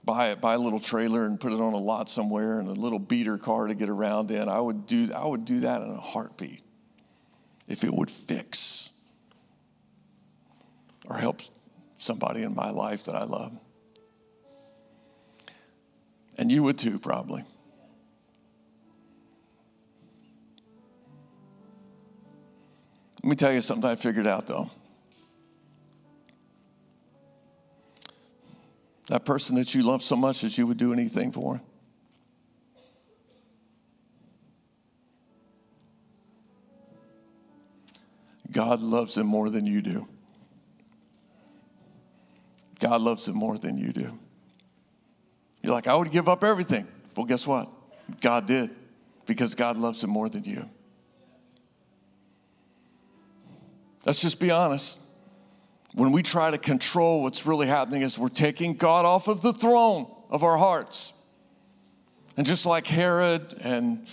buy, 0.05 0.31
it, 0.31 0.41
buy 0.41 0.55
a 0.55 0.59
little 0.59 0.81
trailer 0.81 1.25
and 1.27 1.39
put 1.39 1.53
it 1.53 1.61
on 1.61 1.73
a 1.73 1.79
lot 1.79 2.09
somewhere 2.09 2.59
and 2.59 2.69
a 2.69 2.73
little 2.73 2.99
beater 2.99 3.39
car 3.39 3.69
to 3.69 3.75
get 3.75 3.89
around 3.89 4.33
in. 4.33 4.49
I 4.49 4.59
would 4.59 4.89
do, 4.89 5.11
I 5.15 5.25
would 5.25 5.45
do 5.45 5.61
that 5.61 5.83
in 5.83 5.91
a 5.91 6.01
heartbeat 6.01 6.65
if 7.69 7.85
it 7.85 7.95
would 7.95 8.11
fix 8.11 8.91
or 11.05 11.17
help 11.17 11.41
somebody 11.99 12.43
in 12.43 12.55
my 12.55 12.71
life 12.71 13.05
that 13.05 13.15
I 13.15 13.25
love. 13.25 13.53
And 16.37 16.51
you 16.51 16.63
would 16.65 16.79
too, 16.79 16.99
probably. 16.99 17.45
Let 23.23 23.31
me 23.31 23.37
tell 23.37 23.53
you 23.53 23.61
something 23.61 23.89
I 23.89 23.97
figured 23.97 24.27
out 24.27 24.47
though. 24.47 24.71
That 29.09 29.25
person 29.25 29.57
that 29.57 29.75
you 29.75 29.83
love 29.83 30.03
so 30.03 30.17
much 30.17 30.41
that 30.41 30.57
you 30.57 30.67
would 30.67 30.79
do 30.79 30.93
anything 30.93 31.31
for. 31.31 31.61
God 38.51 38.81
loves 38.81 39.17
him 39.17 39.27
more 39.27 39.51
than 39.51 39.67
you 39.67 39.83
do. 39.83 40.07
God 42.81 43.01
loves 43.01 43.29
it 43.29 43.35
more 43.35 43.59
than 43.59 43.79
you 43.79 43.93
do. 43.93 44.19
You're 45.63 45.73
like, 45.73 45.87
I 45.87 45.95
would 45.95 46.11
give 46.11 46.29
up 46.29 46.45
everything. 46.45 46.87
Well, 47.17 47.27
guess 47.27 47.47
what? 47.47 47.69
God 48.21 48.47
did 48.47 48.71
because 49.27 49.55
God 49.55 49.77
loves 49.77 50.05
it 50.05 50.09
more 50.09 50.29
than 50.29 50.45
you. 50.45 50.69
Let's 54.05 54.21
just 54.21 54.39
be 54.39 54.51
honest. 54.51 55.01
When 55.95 56.13
we 56.13 56.23
try 56.23 56.51
to 56.51 56.59
control 56.59 57.23
what's 57.23 57.47
really 57.47 57.67
happening, 57.67 58.03
is 58.03 58.19
we're 58.19 58.29
taking 58.29 58.75
God 58.75 59.05
off 59.05 59.29
of 59.29 59.41
the 59.41 59.53
throne 59.53 60.07
of 60.29 60.43
our 60.43 60.59
hearts. 60.59 61.13
And 62.37 62.45
just 62.45 62.67
like 62.67 62.87
Herod 62.87 63.55
and 63.61 64.07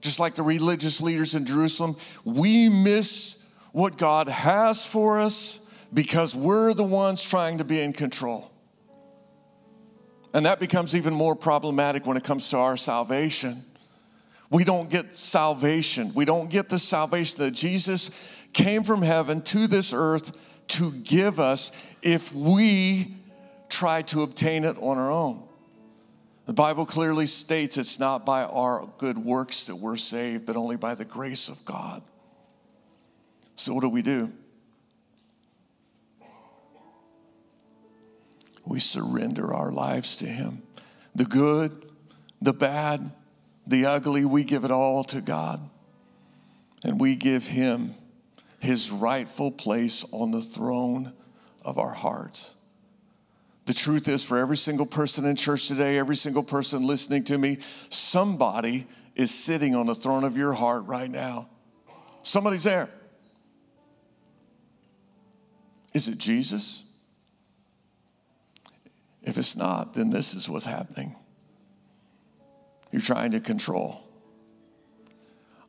just 0.00 0.18
like 0.18 0.34
the 0.34 0.42
religious 0.42 1.00
leaders 1.00 1.34
in 1.34 1.44
Jerusalem, 1.44 1.96
we 2.24 2.68
miss 2.68 3.42
what 3.72 3.98
God 3.98 4.28
has 4.28 4.84
for 4.84 5.20
us 5.20 5.60
because 5.96 6.36
we're 6.36 6.74
the 6.74 6.84
ones 6.84 7.22
trying 7.22 7.56
to 7.56 7.64
be 7.64 7.80
in 7.80 7.94
control. 7.94 8.52
And 10.34 10.44
that 10.44 10.60
becomes 10.60 10.94
even 10.94 11.14
more 11.14 11.34
problematic 11.34 12.04
when 12.04 12.18
it 12.18 12.22
comes 12.22 12.50
to 12.50 12.58
our 12.58 12.76
salvation. 12.76 13.64
We 14.50 14.62
don't 14.62 14.90
get 14.90 15.14
salvation. 15.14 16.12
We 16.14 16.26
don't 16.26 16.50
get 16.50 16.68
the 16.68 16.78
salvation 16.78 17.38
that 17.38 17.52
Jesus 17.52 18.10
came 18.52 18.84
from 18.84 19.00
heaven 19.00 19.40
to 19.44 19.66
this 19.66 19.94
earth 19.94 20.66
to 20.68 20.92
give 20.92 21.40
us 21.40 21.72
if 22.02 22.30
we 22.34 23.16
try 23.70 24.02
to 24.02 24.20
obtain 24.20 24.66
it 24.66 24.76
on 24.78 24.98
our 24.98 25.10
own. 25.10 25.48
The 26.44 26.52
Bible 26.52 26.84
clearly 26.84 27.26
states 27.26 27.78
it's 27.78 27.98
not 27.98 28.26
by 28.26 28.44
our 28.44 28.86
good 28.98 29.16
works 29.16 29.64
that 29.64 29.76
we're 29.76 29.96
saved, 29.96 30.44
but 30.44 30.56
only 30.56 30.76
by 30.76 30.94
the 30.94 31.06
grace 31.06 31.48
of 31.48 31.64
God. 31.64 32.02
So, 33.54 33.72
what 33.72 33.80
do 33.80 33.88
we 33.88 34.02
do? 34.02 34.30
We 38.66 38.80
surrender 38.80 39.54
our 39.54 39.72
lives 39.72 40.18
to 40.18 40.26
Him. 40.26 40.62
The 41.14 41.24
good, 41.24 41.90
the 42.42 42.52
bad, 42.52 43.12
the 43.66 43.86
ugly, 43.86 44.24
we 44.24 44.44
give 44.44 44.64
it 44.64 44.70
all 44.70 45.04
to 45.04 45.20
God. 45.20 45.60
And 46.84 47.00
we 47.00 47.16
give 47.16 47.46
Him 47.46 47.94
his 48.66 48.90
rightful 48.90 49.52
place 49.52 50.04
on 50.12 50.32
the 50.32 50.40
throne 50.40 51.12
of 51.62 51.78
our 51.78 51.92
hearts. 51.92 52.54
The 53.64 53.74
truth 53.74 54.08
is, 54.08 54.22
for 54.22 54.38
every 54.38 54.56
single 54.56 54.86
person 54.86 55.24
in 55.24 55.36
church 55.36 55.68
today, 55.68 55.98
every 55.98 56.16
single 56.16 56.42
person 56.42 56.86
listening 56.86 57.24
to 57.24 57.38
me, 57.38 57.58
somebody 57.90 58.86
is 59.14 59.32
sitting 59.32 59.74
on 59.74 59.86
the 59.86 59.94
throne 59.94 60.24
of 60.24 60.36
your 60.36 60.52
heart 60.52 60.84
right 60.86 61.10
now. 61.10 61.48
Somebody's 62.22 62.64
there. 62.64 62.88
Is 65.94 66.08
it 66.08 66.18
Jesus? 66.18 66.85
If 69.26 69.36
it's 69.36 69.56
not, 69.56 69.94
then 69.94 70.10
this 70.10 70.34
is 70.34 70.48
what's 70.48 70.64
happening. 70.64 71.16
You're 72.92 73.02
trying 73.02 73.32
to 73.32 73.40
control. 73.40 74.02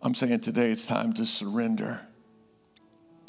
I'm 0.02 0.13
saying 0.13 0.41
today 0.41 0.70
it's 0.70 0.86
time 0.86 1.12
to 1.13 1.26
surrender. 1.26 2.08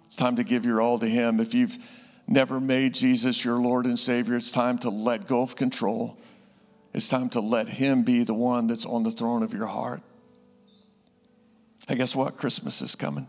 It's 0.07 0.17
time 0.17 0.37
to 0.37 0.45
give 0.45 0.67
your 0.67 0.83
all 0.83 0.99
to 0.99 1.07
Him. 1.07 1.41
If 1.41 1.55
you've 1.55 1.79
never 2.27 2.61
made 2.61 2.95
Jesus 2.95 3.43
your 3.43 3.57
Lord 3.57 3.87
and 3.87 3.99
Savior, 3.99 4.37
it's 4.37 4.53
time 4.53 4.77
to 4.79 4.91
let 4.91 5.27
go 5.27 5.43
of 5.43 5.57
control. 5.57 6.19
It's 6.93 7.09
time 7.09 7.31
to 7.31 7.41
let 7.41 7.69
Him 7.69 8.03
be 8.03 8.23
the 8.23 8.35
one 8.35 8.67
that's 8.67 8.85
on 8.85 9.03
the 9.03 9.11
throne 9.11 9.43
of 9.43 9.55
your 9.55 9.67
heart. 9.67 10.03
Hey, 11.89 11.95
guess 11.95 12.15
what? 12.15 12.37
Christmas 12.37 12.83
is 12.83 12.95
coming. 12.95 13.29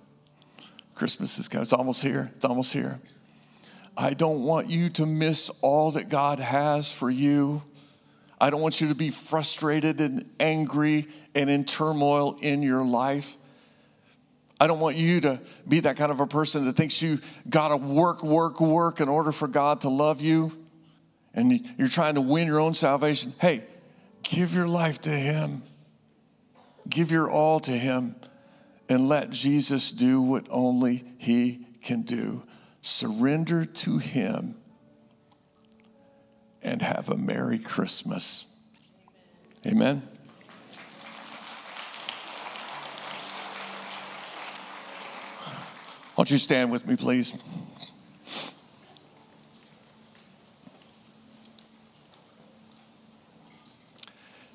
Christmas 0.95 1.39
is 1.39 1.47
coming. 1.47 1.63
It's 1.63 1.71
almost 1.71 2.03
here. 2.03 2.29
It's 2.35 2.43
almost 2.43 2.73
here. 2.73 2.99
I 3.99 4.13
don't 4.13 4.43
want 4.43 4.69
you 4.69 4.87
to 4.91 5.05
miss 5.05 5.51
all 5.61 5.91
that 5.91 6.07
God 6.07 6.39
has 6.39 6.89
for 6.89 7.09
you. 7.09 7.61
I 8.39 8.49
don't 8.49 8.61
want 8.61 8.79
you 8.79 8.87
to 8.87 8.95
be 8.95 9.09
frustrated 9.09 9.99
and 9.99 10.29
angry 10.39 11.07
and 11.35 11.49
in 11.49 11.65
turmoil 11.65 12.37
in 12.39 12.63
your 12.63 12.85
life. 12.85 13.35
I 14.57 14.67
don't 14.67 14.79
want 14.79 14.95
you 14.95 15.19
to 15.21 15.41
be 15.67 15.81
that 15.81 15.97
kind 15.97 16.13
of 16.13 16.21
a 16.21 16.27
person 16.27 16.63
that 16.63 16.77
thinks 16.77 17.01
you 17.01 17.19
got 17.49 17.69
to 17.69 17.75
work, 17.75 18.23
work, 18.23 18.61
work 18.61 19.01
in 19.01 19.09
order 19.09 19.33
for 19.33 19.49
God 19.49 19.81
to 19.81 19.89
love 19.89 20.21
you 20.21 20.57
and 21.33 21.69
you're 21.77 21.89
trying 21.89 22.15
to 22.15 22.21
win 22.21 22.47
your 22.47 22.61
own 22.61 22.73
salvation. 22.73 23.33
Hey, 23.37 23.65
give 24.23 24.53
your 24.55 24.67
life 24.67 25.01
to 25.01 25.11
Him, 25.11 25.61
give 26.87 27.11
your 27.11 27.29
all 27.29 27.59
to 27.59 27.71
Him, 27.71 28.15
and 28.87 29.09
let 29.09 29.29
Jesus 29.29 29.91
do 29.91 30.21
what 30.21 30.47
only 30.49 31.03
He 31.17 31.65
can 31.81 32.03
do. 32.03 32.43
Surrender 32.81 33.65
to 33.65 33.97
Him 33.97 34.55
and 36.61 36.81
have 36.81 37.09
a 37.09 37.17
Merry 37.17 37.59
Christmas. 37.59 38.45
Amen. 39.65 40.07
Won't 46.15 46.31
you 46.31 46.37
stand 46.37 46.69
with 46.69 46.85
me, 46.85 46.97
please? 46.97 47.33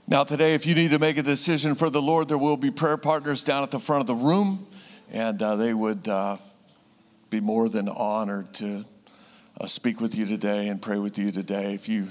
Now, 0.07 0.23
today, 0.23 0.55
if 0.55 0.67
you 0.67 0.75
need 0.75 0.91
to 0.91 0.99
make 0.99 1.17
a 1.17 1.23
decision 1.23 1.75
for 1.75 1.89
the 1.89 2.03
Lord, 2.03 2.29
there 2.29 2.37
will 2.37 2.59
be 2.59 2.71
prayer 2.71 2.99
partners 2.99 3.43
down 3.43 3.63
at 3.63 3.71
the 3.71 3.79
front 3.79 4.03
of 4.03 4.07
the 4.07 4.15
room, 4.15 4.67
and 5.11 5.43
uh, 5.43 5.57
they 5.57 5.73
would 5.73 6.07
uh, 6.07 6.37
be 7.31 7.41
more 7.41 7.69
than 7.69 7.89
honored 7.89 8.53
to 8.55 8.85
uh, 9.61 9.67
speak 9.67 10.01
with 10.01 10.15
you 10.15 10.27
today 10.27 10.69
and 10.69 10.81
pray 10.81 10.99
with 10.99 11.19
you 11.19 11.31
today. 11.31 11.75
If 11.75 11.89
you 11.89 12.09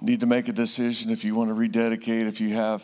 need 0.00 0.20
to 0.20 0.26
make 0.26 0.48
a 0.48 0.52
decision, 0.52 1.10
if 1.10 1.24
you 1.24 1.34
want 1.34 1.48
to 1.48 1.54
rededicate, 1.54 2.26
if 2.26 2.40
you 2.40 2.54
have 2.54 2.82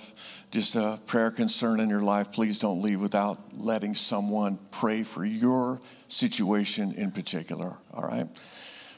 just 0.51 0.77
a 0.77 0.99
prayer 1.07 1.31
concern 1.31 1.81
in 1.81 1.89
your 1.89 2.03
life, 2.03 2.33
please 2.33 2.59
don't 2.59 2.81
leave 2.81 3.01
without 3.01 3.39
letting 3.57 3.95
someone 3.95 4.59
pray 4.71 5.03
for 5.03 5.25
your 5.25 5.81
situation 6.09 6.93
in 6.93 7.11
particular. 7.11 7.77
All 7.93 8.05
right? 8.05 8.29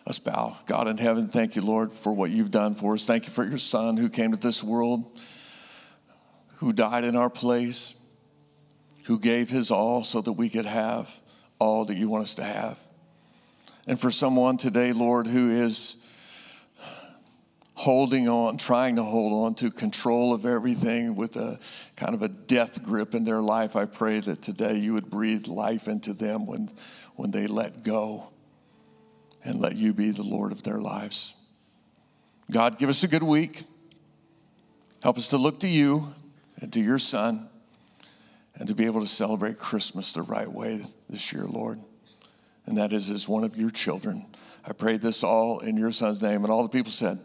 Let's 0.06 0.18
bow. 0.18 0.58
God 0.66 0.86
in 0.86 0.98
heaven, 0.98 1.28
thank 1.28 1.56
you, 1.56 1.62
Lord, 1.62 1.92
for 1.92 2.12
what 2.12 2.30
you've 2.30 2.50
done 2.50 2.74
for 2.74 2.94
us. 2.94 3.06
Thank 3.06 3.26
you 3.26 3.32
for 3.32 3.44
your 3.44 3.58
son 3.58 3.96
who 3.96 4.08
came 4.08 4.32
to 4.32 4.36
this 4.36 4.62
world, 4.62 5.18
who 6.56 6.72
died 6.72 7.04
in 7.04 7.16
our 7.16 7.30
place, 7.30 7.94
who 9.06 9.18
gave 9.18 9.48
his 9.48 9.70
all 9.70 10.04
so 10.04 10.20
that 10.20 10.32
we 10.32 10.50
could 10.50 10.66
have 10.66 11.20
all 11.58 11.84
that 11.86 11.96
you 11.96 12.08
want 12.08 12.22
us 12.22 12.34
to 12.36 12.44
have. 12.44 12.78
And 13.86 14.00
for 14.00 14.10
someone 14.10 14.56
today, 14.56 14.92
Lord, 14.92 15.26
who 15.26 15.50
is 15.50 15.96
holding 17.74 18.28
on, 18.28 18.56
trying 18.56 18.96
to 18.96 19.02
hold 19.02 19.46
on 19.46 19.54
to 19.56 19.70
control 19.70 20.32
of 20.32 20.46
everything 20.46 21.16
with 21.16 21.36
a 21.36 21.58
kind 21.96 22.14
of 22.14 22.22
a 22.22 22.28
death 22.28 22.82
grip 22.82 23.14
in 23.14 23.24
their 23.24 23.42
life. 23.42 23.76
I 23.76 23.84
pray 23.84 24.20
that 24.20 24.40
today 24.42 24.76
you 24.76 24.94
would 24.94 25.10
breathe 25.10 25.48
life 25.48 25.88
into 25.88 26.12
them 26.12 26.46
when, 26.46 26.70
when 27.16 27.30
they 27.30 27.46
let 27.46 27.82
go 27.82 28.30
and 29.44 29.60
let 29.60 29.76
you 29.76 29.92
be 29.92 30.10
the 30.10 30.22
Lord 30.22 30.52
of 30.52 30.62
their 30.62 30.78
lives. 30.78 31.34
God, 32.50 32.78
give 32.78 32.88
us 32.88 33.02
a 33.02 33.08
good 33.08 33.22
week. 33.22 33.64
Help 35.02 35.18
us 35.18 35.28
to 35.28 35.36
look 35.36 35.60
to 35.60 35.68
you 35.68 36.14
and 36.60 36.72
to 36.72 36.80
your 36.80 36.98
son 36.98 37.50
and 38.56 38.68
to 38.68 38.74
be 38.74 38.84
able 38.84 39.00
to 39.00 39.08
celebrate 39.08 39.58
Christmas 39.58 40.12
the 40.12 40.22
right 40.22 40.50
way 40.50 40.82
this 41.08 41.32
year, 41.32 41.44
Lord. 41.44 41.80
And 42.66 42.76
that 42.78 42.92
is 42.92 43.10
as 43.10 43.28
one 43.28 43.44
of 43.44 43.56
your 43.56 43.70
children. 43.70 44.26
I 44.66 44.72
pray 44.72 44.96
this 44.96 45.22
all 45.22 45.60
in 45.60 45.76
your 45.76 45.92
son's 45.92 46.22
name. 46.22 46.44
And 46.44 46.52
all 46.52 46.62
the 46.62 46.68
people 46.68 46.90
said, 46.90 47.18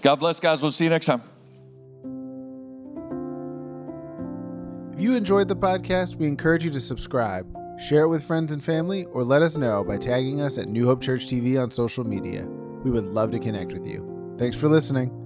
God 0.00 0.16
bless, 0.16 0.40
guys. 0.40 0.62
We'll 0.62 0.72
see 0.72 0.84
you 0.84 0.90
next 0.90 1.06
time. 1.06 1.22
If 4.94 5.00
you 5.00 5.14
enjoyed 5.14 5.48
the 5.48 5.56
podcast, 5.56 6.16
we 6.16 6.26
encourage 6.26 6.64
you 6.64 6.70
to 6.70 6.80
subscribe, 6.80 7.46
share 7.80 8.02
it 8.02 8.08
with 8.08 8.22
friends 8.22 8.52
and 8.52 8.62
family, 8.62 9.04
or 9.06 9.24
let 9.24 9.42
us 9.42 9.56
know 9.56 9.84
by 9.84 9.98
tagging 9.98 10.40
us 10.40 10.58
at 10.58 10.68
New 10.68 10.86
Hope 10.86 11.02
Church 11.02 11.26
TV 11.26 11.60
on 11.60 11.70
social 11.70 12.04
media. 12.04 12.46
We 12.84 12.90
would 12.90 13.04
love 13.04 13.30
to 13.32 13.38
connect 13.38 13.72
with 13.72 13.86
you. 13.86 14.34
Thanks 14.38 14.58
for 14.58 14.68
listening. 14.68 15.21